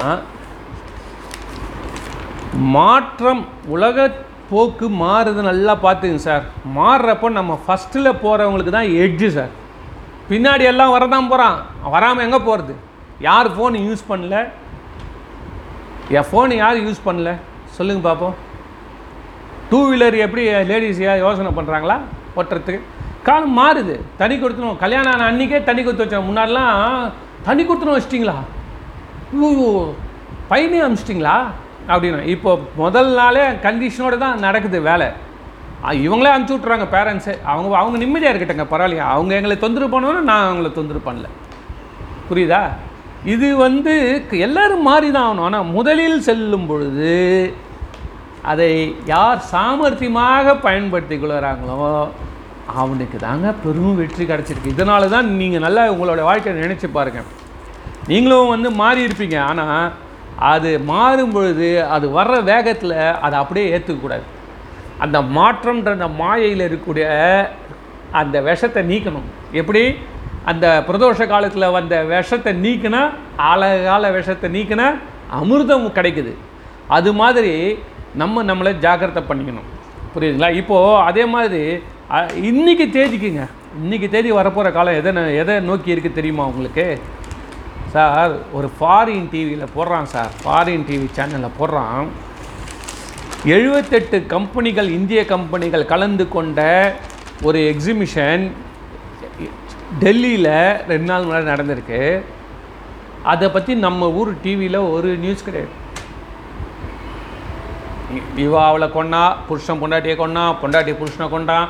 மாற்றம் 2.75 3.41
உலக 3.75 4.07
போக்கு 4.51 4.87
மாறுது 5.03 5.41
நல்லா 5.49 5.73
பார்த்துங்க 5.83 6.21
சார். 6.29 6.45
மாறுறப்போ 6.77 7.27
நம்ம 7.39 7.53
ஃபஸ்ட்டில் 7.65 8.17
போகிறவங்களுக்கு 8.23 8.73
தான் 8.77 8.93
எட்ஜு 9.03 9.27
சார். 9.37 9.53
பின்னாடி 10.31 10.63
எல்லாம் 10.71 10.95
வரதான் 10.95 11.29
போகிறான் 11.31 11.57
வராமல் 11.93 12.25
எங்கே 12.25 12.39
போகிறது 12.47 12.73
யார் 13.27 13.55
ஃபோன் 13.55 13.77
யூஸ் 13.87 14.09
பண்ணல? 14.11 14.37
என் 16.17 16.27
ஃபோனை 16.29 16.55
யார் 16.61 16.85
யூஸ் 16.85 17.05
பண்ணல? 17.07 17.31
சொல்லுங்கள் 17.77 18.07
பார்ப்போம் 18.07 18.35
டூ 19.69 19.79
வீலர் 19.89 20.17
எப்படி 20.25 20.43
லேடிஸ் 20.71 21.01
யோசனை 21.25 21.51
பண்ணுறாங்களா 21.57 21.97
ஓட்டுறதுக்கு 22.39 22.81
காலம் 23.27 23.57
மாறுது. 23.59 23.95
தனி 24.21 24.35
கொடுத்துணும் 24.41 24.79
கல்யாணம் 24.83 25.13
ஆன 25.13 25.25
அன்றைக்கே 25.31 25.59
தனி 25.69 25.81
கொடுத்து 25.83 26.05
வச்சேன் 26.05 26.27
முன்னாடிலாம் 26.29 26.77
தனி 27.47 27.61
கொடுத்துணும் 27.63 27.97
வச்சிட்டிங்களா? 27.97 28.37
ஐயோ 29.49 29.71
பையனே 30.51 30.79
அனுப்பிச்சிட்டிங்களா 30.85 31.35
அப்படின்னா. 31.91 32.21
இப்போ 32.35 32.51
முதல் 32.83 33.11
நாளே 33.19 33.43
கண்டிஷனோடு 33.65 34.17
தான் 34.25 34.41
நடக்குது 34.45 34.79
வேலை. 34.89 35.09
இவங்களே 36.05 36.33
அனுப்பிச்சி 36.33 36.57
விட்றாங்க 36.57 36.85
பேரண்ட்ஸு 36.95 37.33
அவங்க 37.51 37.77
அவங்க 37.81 37.97
நிம்மதியாக 38.03 38.33
இருக்கட்டங்க 38.33 38.65
பரவாயில்லையா? 38.73 39.05
அவங்க 39.15 39.31
எங்களை 39.39 39.55
தொந்தரவு 39.63 39.93
பண்ணணும் 39.93 40.27
நான் 40.31 40.47
அவங்கள 40.49 40.69
தொந்தரவு 40.79 41.07
பண்ணல. 41.07 41.29
புரியுதா? 42.29 42.63
இது 43.33 43.47
வந்து 43.65 43.93
எல்லோரும் 44.45 44.87
மாறி 44.89 45.09
தான் 45.11 45.25
ஆகணும். 45.27 45.45
ஆனால் 45.47 45.71
முதலில் 45.75 46.25
செல்லும் 46.27 46.65
பொழுது 46.69 47.15
அதை 48.51 48.69
யார் 49.13 49.41
சாமர்த்தியமாக 49.51 50.55
பயன்படுத்தி 50.65 51.15
கொள்கிறாங்களோ 51.17 51.89
அவனுக்கு 52.81 53.17
தாங்க 53.25 53.47
பெரும் 53.63 53.99
வெற்றி 53.99 54.23
கிடச்சிருக்கு. 54.25 54.73
இதனால 54.75 55.09
தான் 55.15 55.27
நீங்கள் 55.41 55.65
நல்லா 55.65 55.83
உங்களோட 55.93 56.21
வாழ்க்கையை 56.29 56.55
நினச்சி 56.65 56.87
பாருங்கள் 56.97 57.29
நீங்களும் 58.11 58.53
வந்து 58.53 58.69
மாறி 58.81 59.01
இருப்பீங்க. 59.07 59.37
ஆனால் 59.49 59.91
அது 60.53 60.69
மாறும் 60.91 61.33
பொழுது 61.35 61.69
அது 61.95 62.05
வர்ற 62.17 62.35
வேகத்தில் 62.51 62.97
அதை 63.25 63.35
அப்படியே 63.41 63.65
ஏற்றுக்கக்கூடாது 63.75 64.25
அந்த 65.05 65.17
மாற்றம்ன்ற 65.37 65.91
அந்த 65.97 66.09
மாயையில் 66.21 66.67
இருக்கக்கூடிய 66.67 67.05
அந்த 68.21 68.37
விஷத்தை 68.47 68.81
நீக்கணும். 68.91 69.29
எப்படி? 69.61 69.83
அந்த 70.49 70.83
பிரதோஷ 70.87 71.27
காலத்தில் 71.27 71.73
வந்த 71.77 71.95
விஷத்தை 72.03 72.51
நீக்கினா 72.65 73.01
ஆழகால 73.49 74.11
விஷத்தை 74.13 74.47
நீக்கினா 74.55 74.87
அமிர்தம் 75.39 75.85
கிடைக்குது. 75.97 76.33
அது 76.97 77.09
மாதிரி 77.19 77.53
நம்ம 78.21 78.43
நம்மளை 78.43 78.71
ஜாக்கிரதை 78.85 79.23
பண்ணிக்கணும். 79.29 79.67
புரியுதுங்களா? 80.13 80.49
இப்போது 80.61 81.03
அதே 81.09 81.25
மாதிரி 81.25 81.61
இன்றைக்கி 82.49 82.85
தேதிக்குங்க. 82.95 83.43
இன்றைக்கி 83.83 84.07
தேதி 84.09 84.31
வரப்போகிற 84.31 84.71
காலம் 84.71 84.97
எதை 85.01 85.11
எதை 85.41 85.59
நோக்கி 85.59 85.93
இருக்குது 85.95 86.17
தெரியுமா 86.17 86.45
உங்களுக்கு? 86.51 86.99
சார் 87.93 88.33
ஒரு 88.57 88.67
ஃபாரின் 88.79 89.29
டிவியில் 89.31 89.71
போடுறான் 89.75 90.09
சார். 90.15 90.33
ஃபாரின் 90.43 90.85
டிவி 90.89 91.07
சேனலில் 91.17 91.57
போடுறான். 91.59 92.07
எழுபத்தெட்டு 93.45 94.17
கம்பெனிகள் 94.33 94.89
இந்திய 94.97 95.21
கம்பெனிகள் 95.25 95.85
கலந்து 95.85 96.25
கொண்ட 96.35 96.59
ஒரு 97.47 97.59
எக்ஸிபிஷன் 97.71 98.43
டெல்லியில் 100.03 100.53
ரெண்டு 100.91 101.07
நாள் 101.11 101.25
முன்னாடி 101.27 101.51
நடந்திருக்கு. 101.53 102.01
அதை 103.31 103.47
பற்றி 103.55 103.71
நம்ம 103.85 104.09
ஊர் 104.19 104.31
டிவியில் 104.43 104.87
ஒரு 104.95 105.09
நியூஸ் 105.23 105.47
கிடையாது. 105.47 105.73
இவா 108.43 108.61
அவளை 108.69 108.87
கொண்டா 108.95 109.21
புருஷன் 109.47 109.81
பொண்டாட்டியை 109.81 110.15
கொண்டா 110.21 110.43
பொண்டாட்டி 110.61 110.93
புருஷனை 111.01 111.27
கொண்டான் 111.33 111.67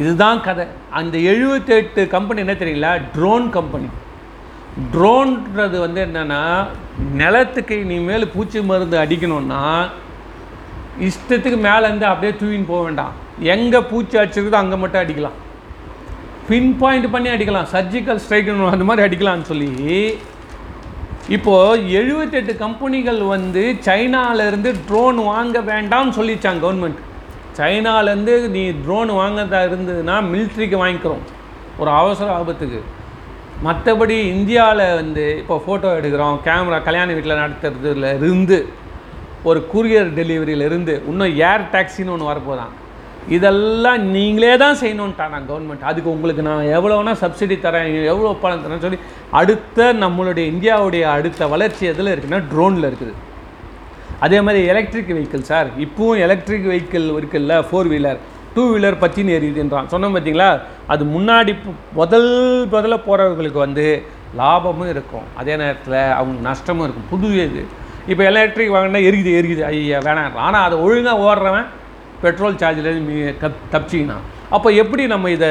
இதுதான் 0.00 0.42
கதை. 0.46 0.64
அந்த 0.98 1.14
எழுபத்தெட்டு 1.30 2.02
கம்பெனி 2.14 2.42
என்ன 2.44 2.54
தெரியல 2.60 2.90
ட்ரோன் 3.14 3.46
கம்பெனி 3.56 3.88
ட்ரோன்றது 4.92 5.76
வந்து 5.84 6.00
என்னென்னா 6.06 6.42
நிலத்துக்கு 7.20 7.76
இனிமேல் 7.84 8.32
பூச்சி 8.34 8.60
மருந்து 8.70 8.96
அடிக்கணும்னா 9.04 9.62
இஷ்டத்துக்கு 11.08 11.58
மேலேருந்து 11.68 12.06
அப்படியே 12.10 12.32
தூவின்னு 12.40 12.70
போக 12.72 12.82
வேண்டாம். 12.86 13.14
எங்கே 13.54 13.80
பூச்சி 13.92 14.16
அடிச்சிருக்குதோ 14.20 14.62
அங்கே 14.62 14.78
மட்டும் 14.82 15.02
அடிக்கலாம். 15.02 15.38
பின் 16.50 16.70
பாயிண்ட் 16.78 17.10
பண்ணி 17.10 17.28
அடிக்கலாம். 17.28 17.66
சர்ஜிக்கல் 17.72 18.20
ஸ்ட்ரைக் 18.22 18.48
அந்த 18.48 18.84
மாதிரி 18.88 19.02
அடிக்கலாம்னு 19.06 19.48
சொல்லி. 19.50 19.68
இப்போது 21.36 21.82
எழுபத்தெட்டு 21.98 22.52
கம்பெனிகள் 22.62 23.20
வந்து 23.34 23.62
சைனாவிலேருந்து 23.84 24.70
ட்ரோன் 24.88 25.18
வாங்க 25.30 25.58
வேண்டாம்னு 25.68 26.16
சொல்லிச்சாங்க 26.18 26.62
கவர்மெண்ட் 26.64 27.00
சைனாலேருந்து 27.58 28.34
நீ 28.56 28.62
ட்ரோன் 28.84 29.10
வாங்கறதா 29.10 29.60
இருந்ததுன்னா 29.68 30.16
மிலிட்ரிக்கு 30.32 30.76
வாங்கிக்கிறோம். 30.82 31.22
ஒரு 31.78 31.90
அவசர 31.90 32.28
ஆபத்துக்கு. 32.38 32.80
மற்றபடி 33.64 34.18
இந்தியாவில் 34.34 34.94
வந்து 34.94 35.24
இப்போ 35.38 35.62
ஃபோட்டோ 35.66 35.88
எடுக்கிறோம். 36.00 36.36
கேமரா 36.48 36.82
கல்யாண 36.82 37.12
வீட்டில் 37.12 37.40
நடத்துறதுல 37.44 38.14
இருந்து 38.16 38.58
ஒரு 39.48 39.60
கூரியர் 39.74 40.14
டெலிவரியிலேருந்து 40.18 40.94
இன்னும் 41.10 41.34
ஏர் 41.50 41.68
டாக்ஸின்னு 41.72 42.14
ஒன்று 42.16 42.30
வரப்போதான் 42.32 42.72
இதெல்லாம் 43.36 44.02
நீங்களே 44.16 44.52
தான் 44.62 44.78
செய்யணுன்ட்டா 44.82 45.24
நான் 45.32 45.48
கவர்மெண்ட் 45.50 45.88
அதுக்கு 45.90 46.10
உங்களுக்கு 46.16 46.42
நான் 46.48 46.70
எவ்வளோனா 46.76 47.12
சப்சிடி 47.22 47.56
தரேன் 47.66 47.88
எவ்வளோ 48.12 48.30
பணம் 48.42 48.62
தரேன்னு 48.64 48.84
சொல்லி 48.86 49.00
அடுத்த 49.40 49.92
நம்மளுடைய 50.04 50.44
இந்தியாவுடைய 50.52 51.04
அடுத்த 51.16 51.48
வளர்ச்சி 51.54 51.84
எதில் 51.92 52.12
இருக்குன்னா 52.12 52.40
ட்ரோனில் 52.52 52.88
இருக்குது. 52.90 53.14
அதே 54.26 54.38
மாதிரி 54.46 54.60
எலக்ட்ரிக் 54.72 55.12
வெஹிக்கிள் 55.16 55.48
சார் 55.50 55.68
இப்போவும் 55.84 56.22
எலக்ட்ரிக் 56.26 56.68
வெஹிக்கிள் 56.70 57.06
இருக்குல்ல 57.18 57.56
ஃபோர் 57.68 57.90
வீலர் 57.92 58.20
டூ 58.54 58.62
வீலர் 58.72 59.02
பற்றின்னு 59.02 59.36
எரியுதுன்றான் 59.38 59.90
சொன்னோம் 59.92 60.14
பார்த்தீங்களா 60.16 60.48
அது 60.92 61.02
முன்னாடி 61.16 61.52
முதல் 62.00 62.30
முதல்ல 62.72 62.96
போகிறவங்களுக்கு 63.06 63.60
வந்து 63.66 63.84
லாபமும் 64.40 64.90
இருக்கும். 64.94 65.28
அதே 65.40 65.54
நேரத்தில் 65.60 66.00
அவங்க 66.18 66.40
நஷ்டமும் 66.48 66.84
இருக்கும். 66.86 67.08
புது 67.12 67.28
இது. 67.44 67.62
இப்போ 68.10 68.22
எலக்ட்ரிக் 68.30 68.74
வாங்கினா 68.74 69.02
எரிக்குது 69.08 69.36
எரிக்குது 69.40 69.62
ஐயா 69.68 69.98
வேணாம் 70.08 70.36
ஆனால் 70.46 70.64
அதை 70.66 70.78
ஒழுங்காக 70.86 71.26
ஓடுறவன் 71.28 71.68
பெட்ரோல் 72.24 72.58
சார்ஜ்லேருந்து 72.62 73.06
மீ 73.10 73.16
கப் 73.42 73.62
தப்பிச்சிங்கன்னா 73.74 74.18
அப்போ 74.56 74.68
எப்படி 74.82 75.02
நம்ம 75.12 75.30
இதை 75.36 75.50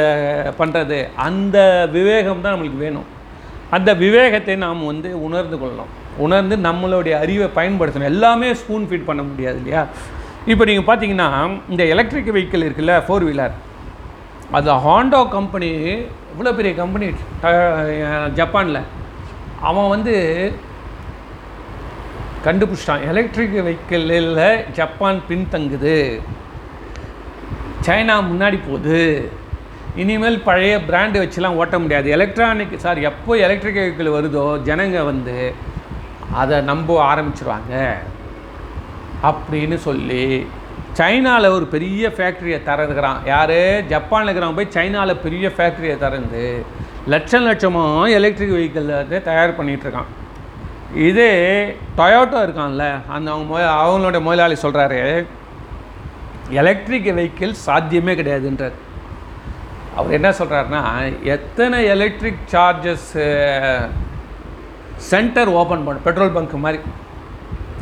பண்ணுறது 0.59 0.97
அந்த 1.27 1.57
விவேகம் 1.95 2.43
தான் 2.43 2.53
நம்மளுக்கு 2.55 2.83
வேணும். 2.85 3.07
அந்த 3.75 3.89
விவேகத்தை 4.03 4.55
நாம் 4.65 4.79
வந்து 4.91 5.09
உணர்ந்து 5.27 5.57
கொள்ளணும். 5.61 5.91
உணர்ந்து 6.25 6.55
நம்மளுடைய 6.67 7.13
அறிவை 7.23 7.47
பயன்படுத்தணும். 7.57 8.11
எல்லாமே 8.13 8.47
ஸ்பூன் 8.61 8.87
ஃபீட் 8.89 9.09
பண்ண 9.09 9.21
முடியாது 9.27 9.59
இல்லையா? 9.61 9.83
இப்போ 10.51 10.63
நீங்கள் 10.69 10.87
பார்த்தீங்கன்னா 10.89 11.27
இந்த 11.73 11.83
எலக்ட்ரிக் 11.93 12.33
வெஹிக்கிள் 12.37 12.65
இருக்குல்ல 12.67 12.95
ஃபோர் 13.07 13.25
வீலர் 13.27 13.55
அது 14.57 14.71
ஹாண்டோ 14.85 15.21
கம்பெனி 15.35 15.69
இவ்வளோ 16.31 16.51
பெரிய 16.59 16.73
கம்பெனி 16.81 17.07
ஜப்பானில் 18.39 18.81
அவன் 19.69 19.91
வந்து 19.93 20.15
கண்டுபிடிச்சிட்டான். 22.45 23.05
எலக்ட்ரிக் 23.11 23.57
வெஹிக்கிளில் 23.67 24.43
ஜப்பான் 24.77 25.19
பின்தங்குது. 25.29 25.95
சைனா 27.85 28.15
முன்னாடி 28.29 28.57
போகுது. 28.67 29.31
இனிமேல் 29.95 30.43
பழைய 30.47 30.73
பிராண்டு 30.87 31.17
வச்சுலாம் 31.21 31.57
ஓட்ட 31.61 31.79
முடியாது. 31.79 32.09
எலக்ட்ரானிக் 32.09 32.79
சார் 32.85 32.99
எப்போ 33.09 33.35
எலக்ட்ரிக் 33.45 33.79
வெஹிக்கிள் 33.81 34.15
வருதோ 34.15 34.45
ஜனங்க 34.69 35.03
வந்து 35.11 35.53
அதை 36.41 36.57
நம்ப 36.61 36.97
ஆரம்பிச்சிருவாங்க. 37.09 37.73
அப்படின்னு 39.29 39.77
சொல்லி 39.87 40.25
சைனாவில் 40.99 41.55
ஒரு 41.55 41.65
பெரிய 41.73 42.09
ஃபேக்ட்ரியை 42.17 42.59
திறந்துக்கிறான். 42.67 43.19
யார்? 43.25 43.57
ஜப்பானில் 43.93 44.29
இருக்கிறவங்க 44.29 44.59
போய் 44.59 44.75
சைனாவில் 44.77 45.21
பெரிய 45.25 45.47
ஃபேக்ட்ரியை 45.57 45.97
திறந்து 45.97 46.43
லட்சம் 47.07 47.47
லட்சமாக 47.47 48.15
எலக்ட்ரிக் 48.19 48.55
வெஹிக்கிள் 48.55 48.95
வந்து 48.95 49.17
தயார் 49.23 49.57
பண்ணிகிட்ருக்கான் 49.59 50.09
இருக்கான். 50.09 50.09
இதே 51.09 51.33
டொயோட்டோ 51.97 52.39
இருக்கான்ல 52.45 52.85
அந்த 53.15 53.31
அவங்க 53.31 53.59
அவங்களோட 53.83 54.19
முதலாளி 54.27 54.55
சொல்கிறாரு 54.61 55.01
எலக்ட்ரிக் 56.59 57.09
வெஹிக்கிள் 57.17 57.53
சாத்தியமே 57.65 58.13
கிடையாதுன்றார். 58.19 58.77
அவர் 59.97 60.15
என்ன 60.17 60.29
சொல்கிறாருன்னா 60.39 60.81
எத்தனை 61.35 61.79
எலக்ட்ரிக் 61.95 62.45
சார்ஜஸ் 62.53 63.09
சென்டர் 65.09 65.51
ஓப்பன் 65.59 65.83
பண்ண 65.85 66.05
பெட்ரோல் 66.07 66.35
பங்க் 66.35 66.55
மாதிரி 66.65 66.79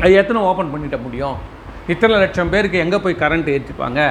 அது 0.04 0.14
எத்தனை 0.22 0.40
ஓப்பன் 0.50 0.72
பண்ணிட்ட 0.74 0.98
முடியும்? 1.06 1.38
இத்தனை 1.94 2.16
லட்சம் 2.24 2.52
பேருக்கு 2.54 2.84
எங்கே 2.86 2.98
போய் 3.06 3.22
கரண்ட் 3.24 3.54
ஏற்றிப்பாங்க? 3.56 4.02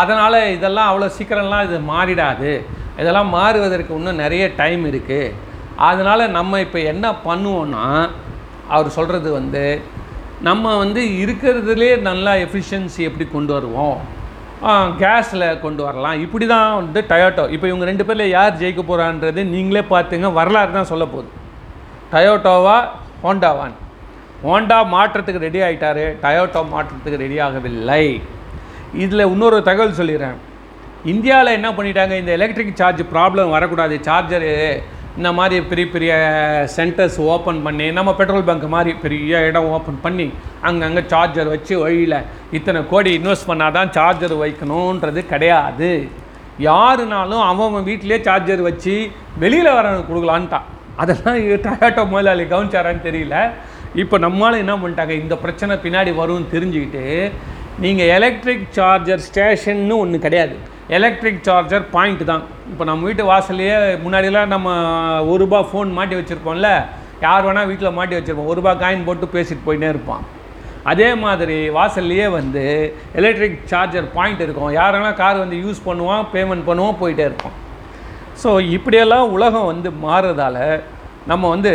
அதனால் 0.00 0.38
இதெல்லாம் 0.56 0.88
அவ்வளோ 0.90 1.08
சீக்கிரம்லாம் 1.16 1.66
இது 1.68 1.78
மாறிடாது. 1.92 2.52
இதெல்லாம் 3.00 3.30
மாறுவதற்கு 3.36 3.92
இன்னும் 3.98 4.22
நிறைய 4.24 4.44
டைம் 4.60 4.84
இருக்குது 4.90 5.34
அதனால் 5.88 6.32
நம்ம 6.38 6.60
இப்போ 6.66 6.78
என்ன 6.92 7.06
பண்ணுவோன்னா 7.26 7.84
அவர் 8.74 8.96
சொல்கிறது 8.96 9.28
வந்து 9.38 9.64
நம்ம 10.46 10.74
வந்து 10.80 11.00
இருக்கிறதுலே 11.22 11.88
நல்லா 12.08 12.32
எஃபிஷியன்சி 12.44 13.00
எப்படி 13.08 13.24
கொண்டு 13.32 13.52
வருவோம்? 13.56 13.98
கேஸில் 15.00 15.46
கொண்டு 15.64 15.82
வரலாம். 15.86 16.16
இப்படி 16.24 16.46
தான் 16.52 16.76
வந்து 16.80 17.00
டயோட்டோ 17.10 17.44
இப்போ 17.54 17.66
இவங்க 17.70 17.84
ரெண்டு 17.90 18.04
பேரில் 18.08 18.32
யார் 18.36 18.58
ஜெயிக்க 18.60 18.82
போகிறான்றது 18.90 19.40
நீங்களே 19.54 19.82
பார்த்துங்க. 19.92 20.28
வரலாறு 20.38 20.70
தான் 20.76 20.90
சொல்ல 20.92 21.04
போகுது. 21.12 21.30
டயோட்டோவா 22.12 22.76
ஹோண்டாவான் 23.24 23.74
ஹோண்டா 24.44 24.78
மாற்றத்துக்கு 24.94 25.44
ரெடி 25.46 25.60
ஆகிட்டாரு 25.66 26.04
டயோட்டோ 26.24 26.60
மாற்றத்துக்கு 26.74 27.22
ரெடி 27.24 27.38
ஆகவில்லை. 27.46 28.04
இதில் 29.04 29.30
இன்னொரு 29.32 29.58
தகவல் 29.70 29.98
சொல்லிடுறேன். 30.00 30.38
இந்தியாவில் 31.12 31.56
என்ன 31.58 31.68
பண்ணிட்டாங்க? 31.78 32.14
இந்த 32.22 32.32
எலக்ட்ரிக் 32.38 32.78
சார்ஜ் 32.82 33.02
ப்ராப்ளம் 33.14 33.54
வரக்கூடாது. 33.56 33.96
சார்ஜரு 34.08 34.52
இந்த 35.16 35.30
மாதிரி 35.38 35.56
பெரிய 35.70 35.86
பெரிய 35.94 36.12
சென்டர்ஸ் 36.76 37.18
ஓப்பன் 37.32 37.60
பண்ணி 37.66 37.86
நம்ம 37.98 38.10
பெட்ரோல் 38.18 38.46
பங்க் 38.48 38.66
மாதிரி 38.74 38.92
பெரிய 39.04 39.40
இடம் 39.48 39.68
ஓப்பன் 39.76 40.00
பண்ணி 40.04 40.26
அங்கங்கே 40.68 41.02
சார்ஜர் 41.12 41.52
வச்சு 41.54 41.74
வழியில் 41.82 42.18
இத்தனை 42.58 42.80
கோடி 42.92 43.12
இன்வெஸ்ட் 43.18 43.48
பண்ணால் 43.50 43.76
தான் 43.78 43.92
சார்ஜர் 43.96 44.34
வைக்கணுன்றது 44.42 45.22
கிடையாது. 45.32 45.90
யாருனாலும் 46.68 47.42
அவன் 47.48 47.68
அவன் 47.70 47.88
வீட்டிலே 47.88 48.18
சார்ஜர் 48.28 48.62
வச்சு 48.68 48.94
வெளியில் 49.42 49.76
வரவனுக்கு 49.78 50.10
கொடுக்கலான்ட்டான். 50.10 50.68
அதெல்லாம் 51.02 51.36
டொயாட்டோ 51.66 52.04
முதலாளி 52.12 52.44
கவனிச்சாரான்னு 52.52 53.06
தெரியல. 53.08 53.36
இப்போ 54.02 54.16
நம்மளால் 54.24 54.62
என்ன 54.64 54.74
பண்ணிட்டாங்க? 54.80 55.14
இந்த 55.24 55.34
பிரச்சனை 55.44 55.74
பின்னாடி 55.84 56.10
வரும்னு 56.22 56.52
தெரிஞ்சுக்கிட்டு 56.54 57.04
நீங்கள் 57.84 58.10
எலக்ட்ரிக் 58.16 58.66
சார்ஜர் 58.78 59.22
ஸ்டேஷன்னு 59.28 59.96
ஒன்று 60.04 60.18
கிடையாது. 60.26 60.56
எலக்ட்ரிக் 60.96 61.44
சார்ஜர் 61.46 61.84
பாயிண்ட் 61.94 62.22
தான். 62.30 62.44
இப்போ 62.72 62.84
நம்ம 62.88 63.06
வீட்டு 63.08 63.24
வாசல்லையே 63.30 63.76
முன்னாடிலாம் 64.04 64.52
நம்ம 64.54 64.68
ஒரு 65.30 65.40
ரூபா 65.44 65.60
ஃபோன் 65.70 65.90
மாட்டி 65.98 66.14
வச்சுருப்போம்ல 66.18 66.70
யார் 67.26 67.46
வேணால் 67.46 67.68
வீட்டில் 67.70 67.96
மாட்டி 67.98 68.16
வச்சுருப்போம். 68.16 68.50
ஒரு 68.52 68.58
ரூபா 68.60 68.72
காயின் 68.82 69.06
போட்டு 69.08 69.28
பேசிட்டு 69.36 69.66
போயிட்டே 69.68 69.88
இருப்பான். 69.94 70.24
அதே 70.92 71.08
மாதிரி 71.24 71.58
வாசல்லையே 71.78 72.26
வந்து 72.38 72.64
எலக்ட்ரிக் 73.20 73.58
சார்ஜர் 73.72 74.08
பாயிண்ட் 74.16 74.44
இருக்கும். 74.46 74.72
யார் 74.78 74.96
வேணால் 74.96 75.18
கார் 75.22 75.42
வந்து 75.44 75.56
யூஸ் 75.64 75.86
பண்ணுவான் 75.88 76.26
பேமெண்ட் 76.34 76.68
பண்ணுவோம் 76.68 77.00
போயிட்டே 77.02 77.24
இருப்போம் 77.30 77.56
ஸோ 78.42 78.50
இப்படியெல்லாம் 78.76 79.32
உலகம் 79.36 79.70
வந்து 79.72 79.88
மாறுறதால 80.06 80.58
நம்ம 81.30 81.48
வந்து 81.54 81.72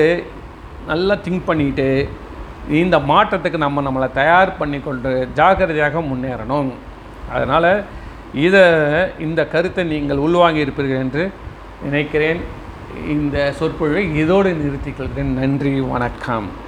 நல்லா 0.91 1.15
திங்க் 1.25 1.49
பண்ணிட்டு 1.49 1.89
இந்த 2.83 2.97
மாற்றத்துக்கு 3.09 3.65
நம்ம 3.65 3.81
நம்மளை 3.87 4.07
தயார் 4.19 4.57
பண்ணி 4.59 4.79
கொண்டு 4.87 5.11
ஜாக்கிரதையாக 5.39 6.01
முன்னேறணும். 6.11 6.71
அதனால் 7.35 7.69
இதை 8.33 8.61
இந்த 9.19 9.47
கருத்தை 9.47 9.83
நீங்கள் 9.83 10.17
உள்வாங்கி 10.17 10.63
இருப்பீர்கள் 10.63 10.97
என்று 10.97 11.31
நினைக்கிறேன். 11.83 12.39
இந்த 13.07 13.53
சொற்பொழிவை 13.53 14.17
இதோடு 14.17 14.53
நிறுத்திக் 14.53 14.97
கொள்கிறேன். 14.97 15.33
நன்றி 15.33 15.79
வணக்கம். 15.79 16.62